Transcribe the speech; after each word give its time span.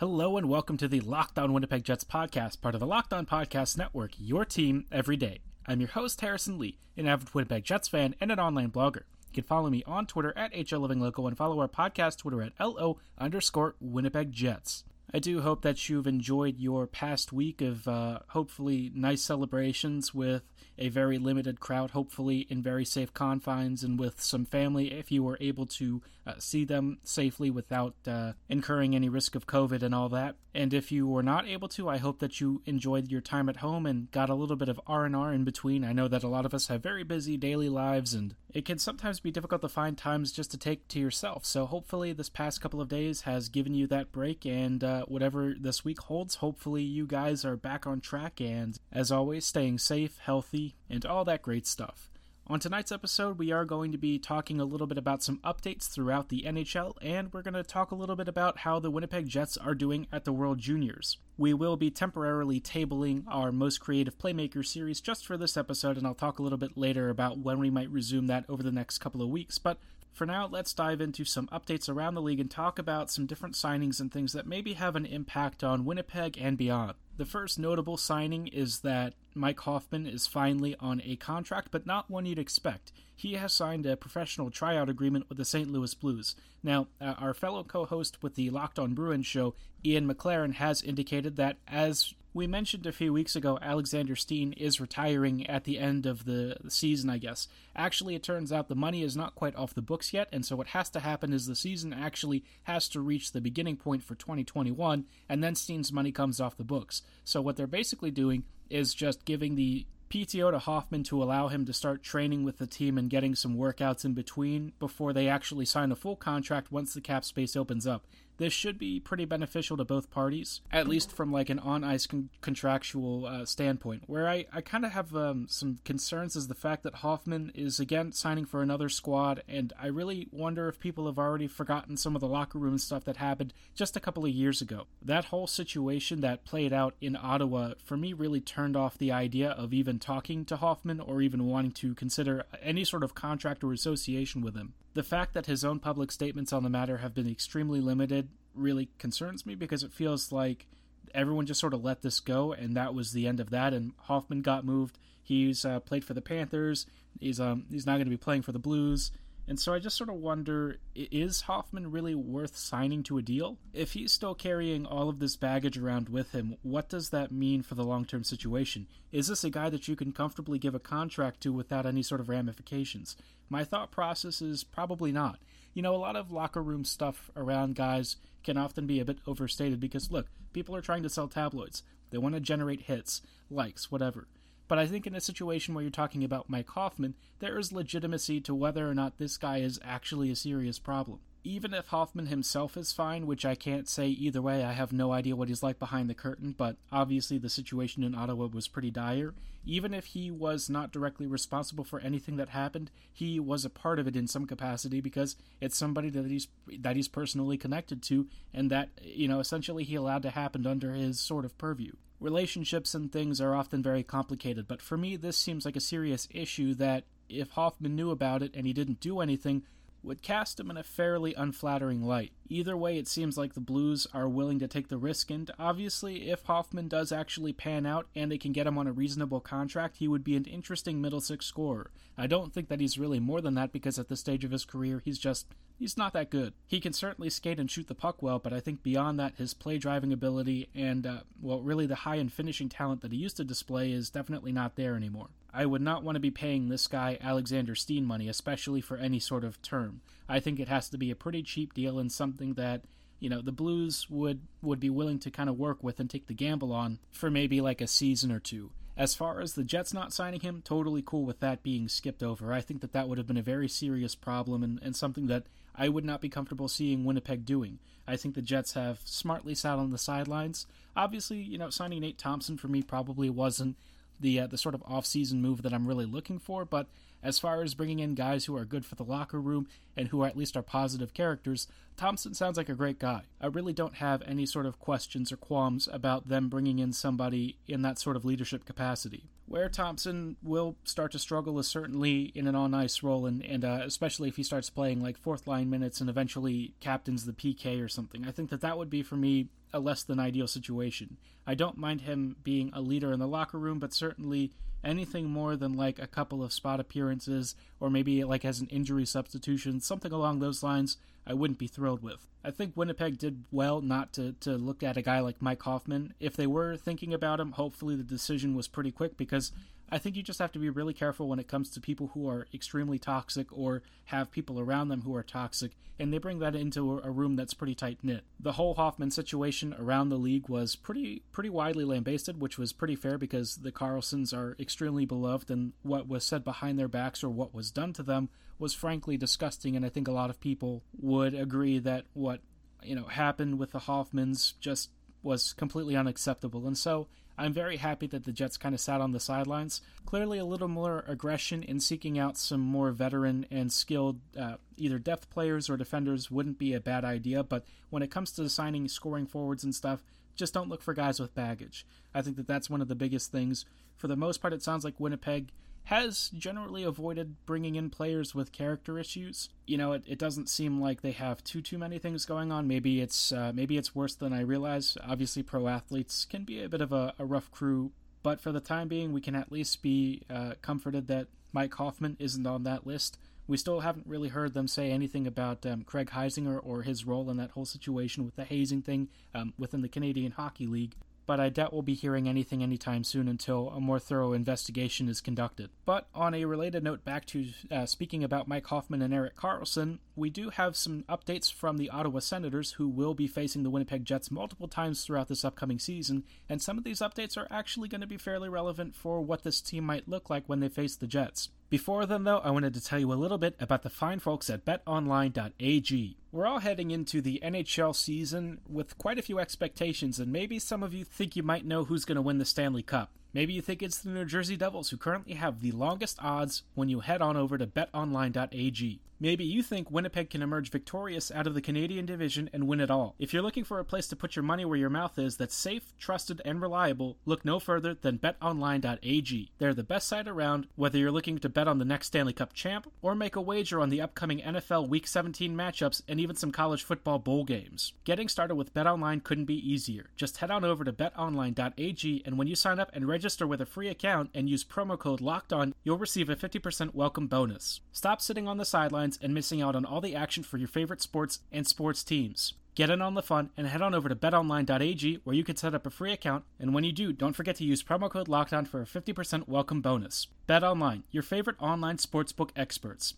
Hello 0.00 0.38
and 0.38 0.48
welcome 0.48 0.78
to 0.78 0.88
the 0.88 1.00
Locked 1.00 1.38
On 1.38 1.52
Winnipeg 1.52 1.84
Jets 1.84 2.04
podcast, 2.04 2.62
part 2.62 2.74
of 2.74 2.80
the 2.80 2.86
Locked 2.86 3.12
On 3.12 3.26
Podcast 3.26 3.76
Network, 3.76 4.12
your 4.16 4.46
team 4.46 4.86
every 4.90 5.18
day. 5.18 5.40
I'm 5.66 5.78
your 5.78 5.90
host, 5.90 6.22
Harrison 6.22 6.58
Lee, 6.58 6.78
an 6.96 7.06
avid 7.06 7.34
Winnipeg 7.34 7.64
Jets 7.64 7.86
fan 7.88 8.14
and 8.18 8.32
an 8.32 8.40
online 8.40 8.70
blogger. 8.70 9.02
You 9.28 9.34
can 9.34 9.44
follow 9.44 9.68
me 9.68 9.82
on 9.86 10.06
Twitter 10.06 10.32
at 10.38 10.54
HLLivingLocal 10.54 11.28
and 11.28 11.36
follow 11.36 11.60
our 11.60 11.68
podcast 11.68 12.16
Twitter 12.16 12.40
at 12.40 12.54
LO 12.58 12.96
underscore 13.18 13.74
Winnipeg 13.78 14.32
Jets. 14.32 14.84
I 15.12 15.18
do 15.18 15.40
hope 15.40 15.62
that 15.62 15.88
you've 15.88 16.06
enjoyed 16.06 16.58
your 16.58 16.86
past 16.86 17.32
week 17.32 17.60
of 17.60 17.88
uh, 17.88 18.20
hopefully 18.28 18.92
nice 18.94 19.22
celebrations 19.22 20.14
with 20.14 20.42
a 20.78 20.88
very 20.88 21.18
limited 21.18 21.58
crowd, 21.58 21.90
hopefully 21.90 22.46
in 22.48 22.62
very 22.62 22.84
safe 22.84 23.12
confines 23.12 23.82
and 23.82 23.98
with 23.98 24.20
some 24.20 24.44
family 24.44 24.92
if 24.92 25.10
you 25.10 25.22
were 25.22 25.38
able 25.40 25.66
to 25.66 26.00
uh, 26.26 26.34
see 26.38 26.64
them 26.64 26.98
safely 27.02 27.50
without 27.50 27.94
uh, 28.06 28.32
incurring 28.48 28.94
any 28.94 29.08
risk 29.08 29.34
of 29.34 29.46
COVID 29.46 29.82
and 29.82 29.94
all 29.94 30.08
that. 30.10 30.36
And 30.54 30.74
if 30.74 30.90
you 30.90 31.06
were 31.06 31.22
not 31.22 31.46
able 31.46 31.68
to, 31.68 31.88
I 31.88 31.98
hope 31.98 32.18
that 32.18 32.40
you 32.40 32.62
enjoyed 32.66 33.10
your 33.10 33.20
time 33.20 33.48
at 33.48 33.58
home 33.58 33.86
and 33.86 34.10
got 34.10 34.30
a 34.30 34.34
little 34.34 34.56
bit 34.56 34.68
of 34.68 34.80
R&R 34.86 35.32
in 35.32 35.44
between. 35.44 35.84
I 35.84 35.92
know 35.92 36.08
that 36.08 36.24
a 36.24 36.28
lot 36.28 36.44
of 36.44 36.54
us 36.54 36.66
have 36.66 36.82
very 36.82 37.04
busy 37.04 37.36
daily 37.36 37.68
lives 37.68 38.14
and 38.14 38.34
it 38.52 38.64
can 38.64 38.78
sometimes 38.78 39.20
be 39.20 39.30
difficult 39.30 39.62
to 39.62 39.68
find 39.68 39.96
times 39.96 40.32
just 40.32 40.50
to 40.50 40.58
take 40.58 40.88
to 40.88 40.98
yourself. 40.98 41.44
So 41.44 41.66
hopefully 41.66 42.12
this 42.12 42.28
past 42.28 42.60
couple 42.60 42.80
of 42.80 42.88
days 42.88 43.22
has 43.22 43.48
given 43.48 43.74
you 43.74 43.86
that 43.88 44.10
break 44.10 44.44
and 44.44 44.82
uh, 44.82 45.04
whatever 45.06 45.54
this 45.58 45.84
week 45.84 46.00
holds, 46.00 46.36
hopefully 46.36 46.82
you 46.82 47.06
guys 47.06 47.44
are 47.44 47.56
back 47.56 47.86
on 47.86 48.00
track 48.00 48.40
and 48.40 48.76
as 48.92 49.12
always 49.12 49.46
staying 49.46 49.78
safe, 49.78 50.18
healthy, 50.18 50.74
and 50.88 51.06
all 51.06 51.24
that 51.24 51.42
great 51.42 51.66
stuff. 51.66 52.09
On 52.50 52.58
tonight's 52.58 52.90
episode, 52.90 53.38
we 53.38 53.52
are 53.52 53.64
going 53.64 53.92
to 53.92 53.96
be 53.96 54.18
talking 54.18 54.58
a 54.60 54.64
little 54.64 54.88
bit 54.88 54.98
about 54.98 55.22
some 55.22 55.38
updates 55.44 55.88
throughout 55.88 56.30
the 56.30 56.42
NHL, 56.42 56.96
and 57.00 57.32
we're 57.32 57.42
going 57.42 57.54
to 57.54 57.62
talk 57.62 57.92
a 57.92 57.94
little 57.94 58.16
bit 58.16 58.26
about 58.26 58.58
how 58.58 58.80
the 58.80 58.90
Winnipeg 58.90 59.28
Jets 59.28 59.56
are 59.56 59.72
doing 59.72 60.08
at 60.10 60.24
the 60.24 60.32
World 60.32 60.58
Juniors. 60.58 61.18
We 61.38 61.54
will 61.54 61.76
be 61.76 61.92
temporarily 61.92 62.60
tabling 62.60 63.22
our 63.28 63.52
Most 63.52 63.78
Creative 63.78 64.18
Playmaker 64.18 64.66
series 64.66 65.00
just 65.00 65.24
for 65.24 65.36
this 65.36 65.56
episode, 65.56 65.96
and 65.96 66.04
I'll 66.04 66.12
talk 66.12 66.40
a 66.40 66.42
little 66.42 66.58
bit 66.58 66.76
later 66.76 67.08
about 67.08 67.38
when 67.38 67.60
we 67.60 67.70
might 67.70 67.88
resume 67.88 68.26
that 68.26 68.46
over 68.48 68.64
the 68.64 68.72
next 68.72 68.98
couple 68.98 69.22
of 69.22 69.28
weeks. 69.28 69.58
But 69.58 69.78
for 70.12 70.26
now, 70.26 70.48
let's 70.48 70.74
dive 70.74 71.00
into 71.00 71.24
some 71.24 71.46
updates 71.52 71.88
around 71.88 72.14
the 72.14 72.20
league 72.20 72.40
and 72.40 72.50
talk 72.50 72.80
about 72.80 73.12
some 73.12 73.26
different 73.26 73.54
signings 73.54 74.00
and 74.00 74.10
things 74.10 74.32
that 74.32 74.48
maybe 74.48 74.72
have 74.72 74.96
an 74.96 75.06
impact 75.06 75.62
on 75.62 75.84
Winnipeg 75.84 76.36
and 76.36 76.58
beyond. 76.58 76.94
The 77.20 77.26
first 77.26 77.58
notable 77.58 77.98
signing 77.98 78.46
is 78.46 78.80
that 78.80 79.12
Mike 79.34 79.60
Hoffman 79.60 80.06
is 80.06 80.26
finally 80.26 80.74
on 80.80 81.02
a 81.04 81.16
contract, 81.16 81.68
but 81.70 81.84
not 81.84 82.10
one 82.10 82.24
you'd 82.24 82.38
expect. 82.38 82.92
He 83.14 83.34
has 83.34 83.52
signed 83.52 83.84
a 83.84 83.94
professional 83.94 84.50
tryout 84.50 84.88
agreement 84.88 85.28
with 85.28 85.36
the 85.36 85.44
St. 85.44 85.70
Louis 85.70 85.92
Blues. 85.92 86.34
Now, 86.62 86.86
uh, 86.98 87.16
our 87.18 87.34
fellow 87.34 87.62
co 87.62 87.84
host 87.84 88.22
with 88.22 88.36
the 88.36 88.48
Locked 88.48 88.78
on 88.78 88.94
Bruins 88.94 89.26
show, 89.26 89.54
Ian 89.84 90.08
McLaren, 90.08 90.54
has 90.54 90.80
indicated 90.80 91.36
that 91.36 91.58
as 91.68 92.14
we 92.32 92.46
mentioned 92.46 92.86
a 92.86 92.92
few 92.92 93.12
weeks 93.12 93.34
ago 93.34 93.58
Alexander 93.60 94.14
Steen 94.14 94.52
is 94.52 94.80
retiring 94.80 95.46
at 95.48 95.64
the 95.64 95.78
end 95.78 96.06
of 96.06 96.24
the 96.24 96.56
season, 96.68 97.10
I 97.10 97.18
guess. 97.18 97.48
Actually, 97.74 98.14
it 98.14 98.22
turns 98.22 98.52
out 98.52 98.68
the 98.68 98.74
money 98.74 99.02
is 99.02 99.16
not 99.16 99.34
quite 99.34 99.56
off 99.56 99.74
the 99.74 99.82
books 99.82 100.12
yet, 100.12 100.28
and 100.32 100.44
so 100.46 100.56
what 100.56 100.68
has 100.68 100.90
to 100.90 101.00
happen 101.00 101.32
is 101.32 101.46
the 101.46 101.56
season 101.56 101.92
actually 101.92 102.44
has 102.64 102.88
to 102.90 103.00
reach 103.00 103.32
the 103.32 103.40
beginning 103.40 103.76
point 103.76 104.04
for 104.04 104.14
2021, 104.14 105.04
and 105.28 105.42
then 105.42 105.54
Steen's 105.54 105.92
money 105.92 106.12
comes 106.12 106.40
off 106.40 106.56
the 106.56 106.64
books. 106.64 107.02
So, 107.24 107.40
what 107.40 107.56
they're 107.56 107.66
basically 107.66 108.10
doing 108.10 108.44
is 108.68 108.94
just 108.94 109.24
giving 109.24 109.56
the 109.56 109.86
PTO 110.10 110.50
to 110.50 110.58
Hoffman 110.58 111.04
to 111.04 111.22
allow 111.22 111.46
him 111.48 111.64
to 111.66 111.72
start 111.72 112.02
training 112.02 112.42
with 112.42 112.58
the 112.58 112.66
team 112.66 112.98
and 112.98 113.08
getting 113.08 113.36
some 113.36 113.56
workouts 113.56 114.04
in 114.04 114.12
between 114.12 114.72
before 114.80 115.12
they 115.12 115.28
actually 115.28 115.64
sign 115.64 115.92
a 115.92 115.96
full 115.96 116.16
contract 116.16 116.72
once 116.72 116.94
the 116.94 117.00
cap 117.00 117.24
space 117.24 117.54
opens 117.54 117.86
up. 117.86 118.04
This 118.40 118.54
should 118.54 118.78
be 118.78 118.98
pretty 119.00 119.26
beneficial 119.26 119.76
to 119.76 119.84
both 119.84 120.10
parties, 120.10 120.62
at 120.72 120.88
least 120.88 121.12
from 121.12 121.30
like 121.30 121.50
an 121.50 121.58
on 121.58 121.84
ice 121.84 122.06
con- 122.06 122.30
contractual 122.40 123.26
uh, 123.26 123.44
standpoint. 123.44 124.04
Where 124.06 124.26
I, 124.26 124.46
I 124.50 124.62
kind 124.62 124.86
of 124.86 124.92
have 124.92 125.14
um, 125.14 125.44
some 125.46 125.78
concerns 125.84 126.36
is 126.36 126.48
the 126.48 126.54
fact 126.54 126.82
that 126.84 126.94
Hoffman 126.94 127.52
is 127.54 127.78
again 127.78 128.12
signing 128.12 128.46
for 128.46 128.62
another 128.62 128.88
squad, 128.88 129.42
and 129.46 129.74
I 129.78 129.88
really 129.88 130.26
wonder 130.32 130.68
if 130.68 130.80
people 130.80 131.04
have 131.04 131.18
already 131.18 131.48
forgotten 131.48 131.98
some 131.98 132.14
of 132.14 132.22
the 132.22 132.28
locker 132.28 132.58
room 132.58 132.78
stuff 132.78 133.04
that 133.04 133.18
happened 133.18 133.52
just 133.74 133.94
a 133.94 134.00
couple 134.00 134.24
of 134.24 134.30
years 134.30 134.62
ago. 134.62 134.86
That 135.02 135.26
whole 135.26 135.46
situation 135.46 136.22
that 136.22 136.46
played 136.46 136.72
out 136.72 136.94
in 136.98 137.16
Ottawa 137.16 137.74
for 137.84 137.98
me 137.98 138.14
really 138.14 138.40
turned 138.40 138.74
off 138.74 138.96
the 138.96 139.12
idea 139.12 139.50
of 139.50 139.74
even 139.74 139.98
talking 139.98 140.46
to 140.46 140.56
Hoffman 140.56 140.98
or 140.98 141.20
even 141.20 141.44
wanting 141.44 141.72
to 141.72 141.94
consider 141.94 142.46
any 142.62 142.84
sort 142.84 143.04
of 143.04 143.14
contract 143.14 143.62
or 143.62 143.74
association 143.74 144.40
with 144.40 144.56
him. 144.56 144.72
The 144.94 145.02
fact 145.02 145.34
that 145.34 145.46
his 145.46 145.64
own 145.64 145.78
public 145.78 146.10
statements 146.10 146.52
on 146.52 146.62
the 146.62 146.70
matter 146.70 146.98
have 146.98 147.14
been 147.14 147.28
extremely 147.28 147.80
limited 147.80 148.28
really 148.54 148.88
concerns 148.98 149.46
me 149.46 149.54
because 149.54 149.82
it 149.82 149.92
feels 149.92 150.32
like 150.32 150.66
everyone 151.14 151.46
just 151.46 151.60
sort 151.60 151.74
of 151.74 151.84
let 151.84 152.02
this 152.02 152.20
go 152.20 152.52
and 152.52 152.76
that 152.76 152.94
was 152.94 153.12
the 153.12 153.26
end 153.26 153.40
of 153.40 153.50
that 153.50 153.72
and 153.72 153.92
Hoffman 154.02 154.42
got 154.42 154.64
moved. 154.64 154.98
He's 155.22 155.64
uh, 155.64 155.80
played 155.80 156.04
for 156.04 156.14
the 156.14 156.20
Panthers. 156.20 156.86
He's 157.20 157.38
um 157.38 157.66
he's 157.70 157.86
not 157.86 157.94
going 157.94 158.06
to 158.06 158.10
be 158.10 158.16
playing 158.16 158.42
for 158.42 158.52
the 158.52 158.58
Blues. 158.58 159.12
And 159.50 159.58
so 159.58 159.74
I 159.74 159.80
just 159.80 159.96
sort 159.96 160.10
of 160.10 160.14
wonder 160.14 160.78
is 160.94 161.40
Hoffman 161.40 161.90
really 161.90 162.14
worth 162.14 162.56
signing 162.56 163.02
to 163.02 163.18
a 163.18 163.22
deal? 163.22 163.58
If 163.74 163.94
he's 163.94 164.12
still 164.12 164.32
carrying 164.32 164.86
all 164.86 165.08
of 165.08 165.18
this 165.18 165.34
baggage 165.34 165.76
around 165.76 166.08
with 166.08 166.30
him, 166.30 166.54
what 166.62 166.88
does 166.88 167.10
that 167.10 167.32
mean 167.32 167.62
for 167.62 167.74
the 167.74 167.82
long 167.82 168.04
term 168.04 168.22
situation? 168.22 168.86
Is 169.10 169.26
this 169.26 169.42
a 169.42 169.50
guy 169.50 169.68
that 169.68 169.88
you 169.88 169.96
can 169.96 170.12
comfortably 170.12 170.60
give 170.60 170.76
a 170.76 170.78
contract 170.78 171.40
to 171.40 171.52
without 171.52 171.84
any 171.84 172.04
sort 172.04 172.20
of 172.20 172.28
ramifications? 172.28 173.16
My 173.48 173.64
thought 173.64 173.90
process 173.90 174.40
is 174.40 174.62
probably 174.62 175.10
not. 175.10 175.40
You 175.74 175.82
know, 175.82 175.96
a 175.96 175.98
lot 175.98 176.14
of 176.14 176.30
locker 176.30 176.62
room 176.62 176.84
stuff 176.84 177.28
around 177.34 177.74
guys 177.74 178.18
can 178.44 178.56
often 178.56 178.86
be 178.86 179.00
a 179.00 179.04
bit 179.04 179.18
overstated 179.26 179.80
because, 179.80 180.12
look, 180.12 180.28
people 180.52 180.76
are 180.76 180.80
trying 180.80 181.02
to 181.02 181.10
sell 181.10 181.26
tabloids. 181.26 181.82
They 182.10 182.18
want 182.18 182.36
to 182.36 182.40
generate 182.40 182.82
hits, 182.82 183.20
likes, 183.50 183.90
whatever. 183.90 184.28
But 184.70 184.78
I 184.78 184.86
think 184.86 185.04
in 185.04 185.16
a 185.16 185.20
situation 185.20 185.74
where 185.74 185.82
you're 185.82 185.90
talking 185.90 186.22
about 186.22 186.48
Mike 186.48 186.70
Hoffman, 186.70 187.16
there 187.40 187.58
is 187.58 187.72
legitimacy 187.72 188.40
to 188.42 188.54
whether 188.54 188.88
or 188.88 188.94
not 188.94 189.18
this 189.18 189.36
guy 189.36 189.58
is 189.58 189.80
actually 189.82 190.30
a 190.30 190.36
serious 190.36 190.78
problem. 190.78 191.18
Even 191.42 191.74
if 191.74 191.88
Hoffman 191.88 192.26
himself 192.26 192.76
is 192.76 192.92
fine, 192.92 193.26
which 193.26 193.44
I 193.44 193.56
can't 193.56 193.88
say 193.88 194.06
either 194.06 194.40
way, 194.40 194.62
I 194.62 194.70
have 194.74 194.92
no 194.92 195.10
idea 195.10 195.34
what 195.34 195.48
he's 195.48 195.64
like 195.64 195.80
behind 195.80 196.08
the 196.08 196.14
curtain, 196.14 196.54
but 196.56 196.76
obviously 196.92 197.36
the 197.36 197.48
situation 197.48 198.04
in 198.04 198.14
Ottawa 198.14 198.46
was 198.46 198.68
pretty 198.68 198.92
dire. 198.92 199.34
Even 199.66 199.92
if 199.92 200.04
he 200.04 200.30
was 200.30 200.70
not 200.70 200.92
directly 200.92 201.26
responsible 201.26 201.82
for 201.82 201.98
anything 201.98 202.36
that 202.36 202.50
happened, 202.50 202.92
he 203.12 203.40
was 203.40 203.64
a 203.64 203.70
part 203.70 203.98
of 203.98 204.06
it 204.06 204.14
in 204.14 204.28
some 204.28 204.46
capacity 204.46 205.00
because 205.00 205.34
it's 205.60 205.76
somebody 205.76 206.10
that 206.10 206.26
he's 206.26 206.46
that 206.78 206.94
he's 206.94 207.08
personally 207.08 207.58
connected 207.58 208.04
to 208.04 208.28
and 208.54 208.70
that, 208.70 208.90
you 209.02 209.26
know, 209.26 209.40
essentially 209.40 209.82
he 209.82 209.96
allowed 209.96 210.22
to 210.22 210.30
happen 210.30 210.64
under 210.64 210.92
his 210.92 211.18
sort 211.18 211.44
of 211.44 211.58
purview 211.58 211.94
relationships 212.20 212.94
and 212.94 213.10
things 213.10 213.40
are 213.40 213.54
often 213.54 213.82
very 213.82 214.02
complicated, 214.02 214.68
but 214.68 214.82
for 214.82 214.96
me, 214.96 215.16
this 215.16 215.36
seems 215.36 215.64
like 215.64 215.76
a 215.76 215.80
serious 215.80 216.28
issue 216.30 216.74
that, 216.74 217.04
if 217.28 217.50
Hoffman 217.50 217.96
knew 217.96 218.10
about 218.10 218.42
it 218.42 218.54
and 218.54 218.66
he 218.66 218.72
didn't 218.72 219.00
do 219.00 219.20
anything, 219.20 219.62
would 220.02 220.22
cast 220.22 220.58
him 220.58 220.70
in 220.70 220.76
a 220.76 220.82
fairly 220.82 221.34
unflattering 221.34 222.02
light. 222.02 222.32
Either 222.48 222.76
way, 222.76 222.96
it 222.96 223.06
seems 223.06 223.36
like 223.36 223.52
the 223.54 223.60
Blues 223.60 224.06
are 224.14 224.28
willing 224.28 224.58
to 224.58 224.66
take 224.66 224.88
the 224.88 224.96
risk, 224.96 225.30
and 225.30 225.50
obviously, 225.58 226.30
if 226.30 226.42
Hoffman 226.44 226.88
does 226.88 227.12
actually 227.12 227.52
pan 227.52 227.84
out 227.84 228.06
and 228.14 228.30
they 228.30 228.38
can 228.38 228.52
get 228.52 228.66
him 228.66 228.78
on 228.78 228.86
a 228.86 228.92
reasonable 228.92 229.40
contract, 229.40 229.98
he 229.98 230.08
would 230.08 230.24
be 230.24 230.36
an 230.36 230.44
interesting 230.44 231.00
middle 231.00 231.20
six 231.20 231.46
scorer. 231.46 231.90
I 232.16 232.26
don't 232.26 232.52
think 232.52 232.68
that 232.68 232.80
he's 232.80 232.98
really 232.98 233.20
more 233.20 233.40
than 233.40 233.54
that 233.54 233.72
because 233.72 233.98
at 233.98 234.08
this 234.08 234.20
stage 234.20 234.44
of 234.44 234.50
his 234.50 234.64
career, 234.64 235.02
he's 235.04 235.18
just 235.18 235.46
he's 235.80 235.96
not 235.96 236.12
that 236.12 236.30
good. 236.30 236.52
He 236.66 236.78
can 236.78 236.92
certainly 236.92 237.30
skate 237.30 237.58
and 237.58 237.68
shoot 237.68 237.88
the 237.88 237.94
puck 237.94 238.22
well, 238.22 238.38
but 238.38 238.52
I 238.52 238.60
think 238.60 238.82
beyond 238.82 239.18
that, 239.18 239.34
his 239.36 239.54
play 239.54 239.78
driving 239.78 240.12
ability 240.12 240.68
and, 240.74 241.06
uh, 241.06 241.20
well, 241.40 241.62
really 241.62 241.86
the 241.86 241.96
high 241.96 242.18
end 242.18 242.32
finishing 242.32 242.68
talent 242.68 243.00
that 243.00 243.10
he 243.10 243.18
used 243.18 243.38
to 243.38 243.44
display 243.44 243.90
is 243.90 244.10
definitely 244.10 244.52
not 244.52 244.76
there 244.76 244.94
anymore. 244.94 245.30
I 245.52 245.66
would 245.66 245.82
not 245.82 246.04
want 246.04 246.14
to 246.16 246.20
be 246.20 246.30
paying 246.30 246.68
this 246.68 246.86
guy 246.86 247.18
Alexander 247.20 247.74
Steen 247.74 248.04
money, 248.04 248.28
especially 248.28 248.80
for 248.80 248.98
any 248.98 249.18
sort 249.18 249.42
of 249.42 249.60
term. 249.62 250.02
I 250.28 250.38
think 250.38 250.60
it 250.60 250.68
has 250.68 250.88
to 250.90 250.98
be 250.98 251.10
a 251.10 251.16
pretty 251.16 251.42
cheap 251.42 251.74
deal 251.74 251.98
and 251.98 252.12
something 252.12 252.54
that 252.54 252.82
you 253.18 253.28
know 253.28 253.42
the 253.42 253.50
Blues 253.50 254.08
would 254.08 254.42
would 254.62 254.78
be 254.78 254.90
willing 254.90 255.18
to 255.18 255.30
kind 255.30 255.50
of 255.50 255.58
work 255.58 255.82
with 255.82 255.98
and 255.98 256.08
take 256.08 256.28
the 256.28 256.34
gamble 256.34 256.72
on 256.72 257.00
for 257.10 257.30
maybe 257.30 257.60
like 257.60 257.80
a 257.80 257.88
season 257.88 258.30
or 258.30 258.38
two. 258.38 258.70
As 258.96 259.14
far 259.14 259.40
as 259.40 259.54
the 259.54 259.64
Jets 259.64 259.92
not 259.92 260.12
signing 260.12 260.40
him, 260.40 260.62
totally 260.62 261.02
cool 261.04 261.24
with 261.24 261.40
that 261.40 261.62
being 261.62 261.88
skipped 261.88 262.22
over. 262.22 262.52
I 262.52 262.60
think 262.60 262.80
that 262.82 262.92
that 262.92 263.08
would 263.08 263.18
have 263.18 263.26
been 263.26 263.36
a 263.36 263.42
very 263.42 263.68
serious 263.68 264.14
problem 264.14 264.62
and, 264.62 264.78
and 264.82 264.94
something 264.94 265.26
that 265.28 265.46
I 265.74 265.88
would 265.88 266.04
not 266.04 266.20
be 266.20 266.28
comfortable 266.28 266.68
seeing 266.68 267.04
Winnipeg 267.04 267.44
doing. 267.44 267.78
I 268.06 268.16
think 268.16 268.34
the 268.34 268.42
Jets 268.42 268.74
have 268.74 269.00
smartly 269.04 269.54
sat 269.54 269.78
on 269.78 269.90
the 269.90 269.98
sidelines. 269.98 270.66
Obviously, 270.96 271.38
you 271.38 271.58
know, 271.58 271.70
signing 271.70 272.00
Nate 272.00 272.18
Thompson 272.18 272.56
for 272.56 272.68
me 272.68 272.82
probably 272.82 273.30
wasn't 273.30 273.76
the 274.18 274.40
uh, 274.40 274.46
the 274.46 274.58
sort 274.58 274.74
of 274.74 274.82
off-season 274.86 275.40
move 275.40 275.62
that 275.62 275.72
I'm 275.72 275.86
really 275.86 276.06
looking 276.06 276.38
for, 276.38 276.64
but 276.64 276.88
as 277.22 277.38
far 277.38 277.62
as 277.62 277.74
bringing 277.74 277.98
in 277.98 278.14
guys 278.14 278.44
who 278.44 278.56
are 278.56 278.64
good 278.64 278.84
for 278.84 278.94
the 278.94 279.04
locker 279.04 279.40
room 279.40 279.66
and 279.96 280.08
who 280.08 280.24
at 280.24 280.36
least 280.36 280.56
are 280.56 280.62
positive 280.62 281.12
characters, 281.12 281.66
Thompson 281.96 282.32
sounds 282.32 282.56
like 282.56 282.70
a 282.70 282.74
great 282.74 282.98
guy. 282.98 283.22
I 283.40 283.48
really 283.48 283.74
don't 283.74 283.96
have 283.96 284.22
any 284.22 284.46
sort 284.46 284.64
of 284.64 284.78
questions 284.78 285.30
or 285.30 285.36
qualms 285.36 285.88
about 285.92 286.28
them 286.28 286.48
bringing 286.48 286.78
in 286.78 286.92
somebody 286.92 287.58
in 287.68 287.82
that 287.82 287.98
sort 287.98 288.16
of 288.16 288.24
leadership 288.24 288.64
capacity. 288.64 289.24
Where 289.46 289.68
Thompson 289.68 290.36
will 290.42 290.76
start 290.84 291.12
to 291.12 291.18
struggle 291.18 291.58
is 291.58 291.68
certainly 291.68 292.32
in 292.34 292.46
an 292.46 292.54
on 292.54 292.72
ice 292.72 293.02
role, 293.02 293.26
and, 293.26 293.44
and 293.44 293.64
uh, 293.64 293.80
especially 293.84 294.28
if 294.28 294.36
he 294.36 294.42
starts 294.42 294.70
playing 294.70 295.02
like 295.02 295.18
fourth 295.18 295.46
line 295.46 295.68
minutes 295.68 296.00
and 296.00 296.08
eventually 296.08 296.72
captains 296.80 297.26
the 297.26 297.32
PK 297.32 297.84
or 297.84 297.88
something. 297.88 298.26
I 298.26 298.30
think 298.30 298.48
that 298.50 298.60
that 298.62 298.78
would 298.78 298.88
be 298.88 299.02
for 299.02 299.16
me 299.16 299.48
a 299.72 299.80
less 299.80 300.02
than 300.02 300.18
ideal 300.18 300.46
situation. 300.46 301.16
I 301.46 301.54
don't 301.54 301.76
mind 301.76 302.02
him 302.02 302.36
being 302.42 302.70
a 302.72 302.80
leader 302.80 303.12
in 303.12 303.18
the 303.18 303.28
locker 303.28 303.58
room, 303.58 303.78
but 303.78 303.92
certainly 303.92 304.52
anything 304.84 305.26
more 305.26 305.56
than 305.56 305.76
like 305.76 305.98
a 305.98 306.06
couple 306.06 306.42
of 306.42 306.52
spot 306.52 306.80
appearances 306.80 307.54
or 307.78 307.90
maybe 307.90 308.24
like 308.24 308.44
as 308.44 308.60
an 308.60 308.68
injury 308.68 309.06
substitution, 309.06 309.80
something 309.80 310.12
along 310.12 310.38
those 310.38 310.62
lines, 310.62 310.96
I 311.26 311.34
wouldn't 311.34 311.58
be 311.58 311.66
thrilled 311.66 312.02
with. 312.02 312.26
I 312.42 312.50
think 312.50 312.76
Winnipeg 312.76 313.18
did 313.18 313.44
well 313.50 313.80
not 313.82 314.12
to, 314.14 314.32
to 314.40 314.56
look 314.56 314.82
at 314.82 314.96
a 314.96 315.02
guy 315.02 315.20
like 315.20 315.42
Mike 315.42 315.62
Hoffman. 315.62 316.14
If 316.18 316.36
they 316.36 316.46
were 316.46 316.76
thinking 316.76 317.12
about 317.12 317.40
him, 317.40 317.52
hopefully 317.52 317.94
the 317.94 318.02
decision 318.02 318.54
was 318.54 318.68
pretty 318.68 318.90
quick 318.90 319.16
because 319.16 319.52
I 319.92 319.98
think 319.98 320.16
you 320.16 320.22
just 320.22 320.38
have 320.38 320.52
to 320.52 320.58
be 320.58 320.70
really 320.70 320.94
careful 320.94 321.28
when 321.28 321.38
it 321.38 321.48
comes 321.48 321.70
to 321.70 321.80
people 321.80 322.10
who 322.14 322.28
are 322.28 322.46
extremely 322.54 322.98
toxic 322.98 323.46
or 323.50 323.82
have 324.06 324.30
people 324.30 324.60
around 324.60 324.88
them 324.88 325.02
who 325.02 325.14
are 325.16 325.22
toxic, 325.22 325.72
and 325.98 326.12
they 326.12 326.18
bring 326.18 326.38
that 326.38 326.54
into 326.54 327.00
a 327.02 327.10
room 327.10 327.36
that's 327.36 327.54
pretty 327.54 327.74
tight 327.74 327.98
knit. 328.02 328.24
The 328.38 328.52
whole 328.52 328.74
Hoffman 328.74 329.10
situation 329.10 329.74
around 329.78 330.08
the 330.08 330.16
league 330.16 330.48
was 330.48 330.76
pretty 330.76 331.22
pretty 331.32 331.50
widely 331.50 331.84
lambasted, 331.84 332.40
which 332.40 332.58
was 332.58 332.72
pretty 332.72 332.96
fair 332.96 333.18
because 333.18 333.56
the 333.56 333.72
Karlssons 333.72 334.32
are 334.32 334.56
extremely 334.60 335.06
beloved, 335.06 335.50
and 335.50 335.72
what 335.82 336.08
was 336.08 336.24
said 336.24 336.44
behind 336.44 336.78
their 336.78 336.88
backs 336.88 337.24
or 337.24 337.28
what 337.30 337.54
was 337.54 337.70
done 337.70 337.92
to 337.94 338.02
them 338.02 338.28
was 338.58 338.74
frankly 338.74 339.16
disgusting. 339.16 339.74
And 339.74 339.84
I 339.84 339.88
think 339.88 340.06
a 340.06 340.12
lot 340.12 340.30
of 340.30 340.40
people 340.40 340.84
would 341.00 341.34
agree 341.34 341.78
that 341.80 342.04
what 342.12 342.40
you 342.82 342.94
know 342.94 343.06
happened 343.06 343.58
with 343.58 343.72
the 343.72 343.80
Hoffmans 343.80 344.54
just 344.60 344.90
was 345.22 345.52
completely 345.52 345.96
unacceptable. 345.96 346.66
And 346.66 346.78
so 346.78 347.08
I'm 347.40 347.54
very 347.54 347.78
happy 347.78 348.06
that 348.08 348.24
the 348.24 348.32
Jets 348.32 348.58
kind 348.58 348.74
of 348.74 348.82
sat 348.82 349.00
on 349.00 349.12
the 349.12 349.18
sidelines. 349.18 349.80
Clearly, 350.04 350.38
a 350.38 350.44
little 350.44 350.68
more 350.68 351.04
aggression 351.08 351.62
in 351.62 351.80
seeking 351.80 352.18
out 352.18 352.36
some 352.36 352.60
more 352.60 352.90
veteran 352.90 353.46
and 353.50 353.72
skilled 353.72 354.20
uh, 354.38 354.56
either 354.76 354.98
depth 354.98 355.30
players 355.30 355.70
or 355.70 355.78
defenders 355.78 356.30
wouldn't 356.30 356.58
be 356.58 356.74
a 356.74 356.80
bad 356.80 357.02
idea. 357.02 357.42
But 357.42 357.64
when 357.88 358.02
it 358.02 358.10
comes 358.10 358.30
to 358.32 358.48
signing 358.50 358.88
scoring 358.88 359.26
forwards 359.26 359.64
and 359.64 359.74
stuff, 359.74 360.04
just 360.36 360.52
don't 360.52 360.68
look 360.68 360.82
for 360.82 360.92
guys 360.92 361.18
with 361.18 361.34
baggage. 361.34 361.86
I 362.14 362.20
think 362.20 362.36
that 362.36 362.46
that's 362.46 362.68
one 362.68 362.82
of 362.82 362.88
the 362.88 362.94
biggest 362.94 363.32
things. 363.32 363.64
For 363.96 364.06
the 364.06 364.16
most 364.16 364.42
part, 364.42 364.52
it 364.52 364.62
sounds 364.62 364.84
like 364.84 365.00
Winnipeg 365.00 365.50
has 365.84 366.30
generally 366.30 366.84
avoided 366.84 367.34
bringing 367.46 367.74
in 367.74 367.90
players 367.90 368.34
with 368.34 368.52
character 368.52 368.98
issues. 368.98 369.48
You 369.66 369.78
know, 369.78 369.92
it, 369.92 370.04
it 370.06 370.18
doesn't 370.18 370.48
seem 370.48 370.80
like 370.80 371.02
they 371.02 371.12
have 371.12 371.42
too 371.42 371.60
too 371.60 371.78
many 371.78 371.98
things 371.98 372.24
going 372.24 372.52
on. 372.52 372.68
Maybe 372.68 373.00
it's 373.00 373.32
uh, 373.32 373.52
maybe 373.54 373.76
it's 373.76 373.94
worse 373.94 374.14
than 374.14 374.32
I 374.32 374.40
realize. 374.40 374.96
Obviously, 375.02 375.42
pro 375.42 375.68
athletes 375.68 376.24
can 376.24 376.44
be 376.44 376.62
a 376.62 376.68
bit 376.68 376.80
of 376.80 376.92
a, 376.92 377.14
a 377.18 377.24
rough 377.24 377.50
crew, 377.50 377.92
but 378.22 378.40
for 378.40 378.52
the 378.52 378.60
time 378.60 378.88
being, 378.88 379.12
we 379.12 379.20
can 379.20 379.34
at 379.34 379.50
least 379.50 379.82
be 379.82 380.22
uh, 380.30 380.52
comforted 380.62 381.08
that 381.08 381.28
Mike 381.52 381.74
Hoffman 381.74 382.16
isn't 382.18 382.46
on 382.46 382.64
that 382.64 382.86
list. 382.86 383.18
We 383.46 383.56
still 383.56 383.80
haven't 383.80 384.06
really 384.06 384.28
heard 384.28 384.54
them 384.54 384.68
say 384.68 384.92
anything 384.92 385.26
about 385.26 385.66
um, 385.66 385.82
Craig 385.82 386.10
Heisinger 386.10 386.60
or 386.62 386.82
his 386.82 387.04
role 387.04 387.28
in 387.30 387.36
that 387.38 387.50
whole 387.50 387.64
situation 387.64 388.24
with 388.24 388.36
the 388.36 388.44
hazing 388.44 388.82
thing 388.82 389.08
um, 389.34 389.54
within 389.58 389.82
the 389.82 389.88
Canadian 389.88 390.30
Hockey 390.32 390.68
League 390.68 390.94
but 391.30 391.38
I 391.38 391.48
doubt 391.48 391.72
we'll 391.72 391.82
be 391.82 391.94
hearing 391.94 392.28
anything 392.28 392.60
anytime 392.60 393.04
soon 393.04 393.28
until 393.28 393.68
a 393.68 393.78
more 393.78 394.00
thorough 394.00 394.32
investigation 394.32 395.08
is 395.08 395.20
conducted. 395.20 395.70
But 395.84 396.08
on 396.12 396.34
a 396.34 396.44
related 396.44 396.82
note, 396.82 397.04
back 397.04 397.24
to 397.26 397.46
uh, 397.70 397.86
speaking 397.86 398.24
about 398.24 398.48
Mike 398.48 398.66
Hoffman 398.66 399.00
and 399.00 399.14
Erik 399.14 399.36
Karlsson, 399.36 400.00
we 400.16 400.28
do 400.28 400.50
have 400.50 400.76
some 400.76 401.04
updates 401.08 401.52
from 401.52 401.76
the 401.76 401.88
Ottawa 401.88 402.18
Senators 402.18 402.72
who 402.72 402.88
will 402.88 403.14
be 403.14 403.28
facing 403.28 403.62
the 403.62 403.70
Winnipeg 403.70 404.04
Jets 404.04 404.32
multiple 404.32 404.66
times 404.66 405.04
throughout 405.04 405.28
this 405.28 405.44
upcoming 405.44 405.78
season, 405.78 406.24
and 406.48 406.60
some 406.60 406.76
of 406.76 406.82
these 406.82 406.98
updates 406.98 407.38
are 407.38 407.46
actually 407.48 407.88
going 407.88 408.00
to 408.00 408.08
be 408.08 408.16
fairly 408.16 408.48
relevant 408.48 408.96
for 408.96 409.20
what 409.20 409.44
this 409.44 409.60
team 409.60 409.84
might 409.84 410.08
look 410.08 410.30
like 410.30 410.48
when 410.48 410.58
they 410.58 410.68
face 410.68 410.96
the 410.96 411.06
Jets. 411.06 411.50
Before 411.70 412.04
then, 412.04 412.24
though, 412.24 412.38
I 412.38 412.50
wanted 412.50 412.74
to 412.74 412.84
tell 412.84 412.98
you 412.98 413.12
a 413.12 413.14
little 413.14 413.38
bit 413.38 413.54
about 413.60 413.82
the 413.82 413.90
fine 413.90 414.18
folks 414.18 414.50
at 414.50 414.64
betonline.ag. 414.64 416.16
We're 416.32 416.46
all 416.46 416.58
heading 416.58 416.90
into 416.90 417.20
the 417.20 417.40
NHL 417.44 417.94
season 417.94 418.58
with 418.68 418.98
quite 418.98 419.20
a 419.20 419.22
few 419.22 419.38
expectations, 419.38 420.18
and 420.18 420.32
maybe 420.32 420.58
some 420.58 420.82
of 420.82 420.92
you 420.92 421.04
think 421.04 421.36
you 421.36 421.44
might 421.44 421.64
know 421.64 421.84
who's 421.84 422.04
going 422.04 422.16
to 422.16 422.22
win 422.22 422.38
the 422.38 422.44
Stanley 422.44 422.82
Cup. 422.82 423.12
Maybe 423.32 423.52
you 423.52 423.62
think 423.62 423.82
it's 423.82 423.98
the 423.98 424.10
New 424.10 424.24
Jersey 424.24 424.56
Devils 424.56 424.90
who 424.90 424.96
currently 424.96 425.34
have 425.34 425.60
the 425.60 425.72
longest 425.72 426.18
odds 426.20 426.62
when 426.74 426.88
you 426.88 427.00
head 427.00 427.22
on 427.22 427.36
over 427.36 427.56
to 427.58 427.66
betonline.ag. 427.66 429.00
Maybe 429.22 429.44
you 429.44 429.62
think 429.62 429.90
Winnipeg 429.90 430.30
can 430.30 430.40
emerge 430.40 430.70
victorious 430.70 431.30
out 431.30 431.46
of 431.46 431.52
the 431.52 431.60
Canadian 431.60 432.06
division 432.06 432.48
and 432.54 432.66
win 432.66 432.80
it 432.80 432.90
all. 432.90 433.14
If 433.18 433.34
you're 433.34 433.42
looking 433.42 433.64
for 433.64 433.78
a 433.78 433.84
place 433.84 434.08
to 434.08 434.16
put 434.16 434.34
your 434.34 434.42
money 434.42 434.64
where 434.64 434.78
your 434.78 434.88
mouth 434.88 435.18
is 435.18 435.36
that's 435.36 435.54
safe, 435.54 435.92
trusted, 435.98 436.40
and 436.42 436.62
reliable, 436.62 437.18
look 437.26 437.44
no 437.44 437.60
further 437.60 437.92
than 437.92 438.18
betonline.ag. 438.18 439.50
They're 439.58 439.74
the 439.74 439.82
best 439.82 440.08
site 440.08 440.26
around, 440.26 440.68
whether 440.74 440.96
you're 440.96 441.10
looking 441.10 441.36
to 441.40 441.50
bet 441.50 441.68
on 441.68 441.78
the 441.78 441.84
next 441.84 442.06
Stanley 442.06 442.32
Cup 442.32 442.54
champ 442.54 442.90
or 443.02 443.14
make 443.14 443.36
a 443.36 443.42
wager 443.42 443.78
on 443.78 443.90
the 443.90 444.00
upcoming 444.00 444.40
NFL 444.40 444.88
Week 444.88 445.06
17 445.06 445.54
matchups 445.54 446.00
and 446.08 446.18
even 446.18 446.34
some 446.34 446.50
college 446.50 446.82
football 446.82 447.18
bowl 447.18 447.44
games. 447.44 447.92
Getting 448.04 448.28
started 448.28 448.54
with 448.54 448.72
BetOnline 448.72 449.22
couldn't 449.22 449.44
be 449.44 449.70
easier. 449.70 450.06
Just 450.16 450.38
head 450.38 450.50
on 450.50 450.64
over 450.64 450.82
to 450.82 450.94
betonline.ag 450.94 452.22
and 452.24 452.38
when 452.38 452.48
you 452.48 452.56
sign 452.56 452.80
up 452.80 452.90
and 452.94 453.06
register 453.06 453.19
with 453.46 453.60
a 453.60 453.66
free 453.66 453.88
account 453.88 454.30
and 454.34 454.48
use 454.48 454.64
promo 454.64 454.98
code 454.98 455.20
Locked 455.20 455.52
On, 455.52 455.74
you'll 455.84 455.98
receive 455.98 456.28
a 456.28 456.36
50% 456.36 456.94
welcome 456.94 457.26
bonus. 457.26 457.80
Stop 457.92 458.20
sitting 458.20 458.48
on 458.48 458.56
the 458.56 458.64
sidelines 458.64 459.18
and 459.20 459.34
missing 459.34 459.60
out 459.60 459.76
on 459.76 459.84
all 459.84 460.00
the 460.00 460.16
action 460.16 460.42
for 460.42 460.56
your 460.56 460.68
favorite 460.68 461.02
sports 461.02 461.40
and 461.52 461.66
sports 461.66 462.02
teams. 462.02 462.54
Get 462.74 462.88
in 462.88 463.02
on 463.02 463.14
the 463.14 463.22
fun 463.22 463.50
and 463.56 463.66
head 463.66 463.82
on 463.82 463.94
over 463.94 464.08
to 464.08 464.16
betonline.ag 464.16 465.20
where 465.24 465.36
you 465.36 465.44
can 465.44 465.56
set 465.56 465.74
up 465.74 465.86
a 465.86 465.90
free 465.90 466.12
account. 466.12 466.44
And 466.58 466.72
when 466.72 466.84
you 466.84 466.92
do, 466.92 467.12
don't 467.12 467.36
forget 467.36 467.56
to 467.56 467.64
use 467.64 467.82
promo 467.82 468.10
code 468.10 468.28
LOCKEDON 468.28 468.66
for 468.66 468.80
a 468.80 468.86
50% 468.86 469.48
welcome 469.48 469.80
bonus. 469.80 470.28
BetOnline, 470.48 471.02
your 471.10 471.22
favorite 471.22 471.56
online 471.60 471.98
sportsbook 471.98 472.50
experts. 472.56 473.14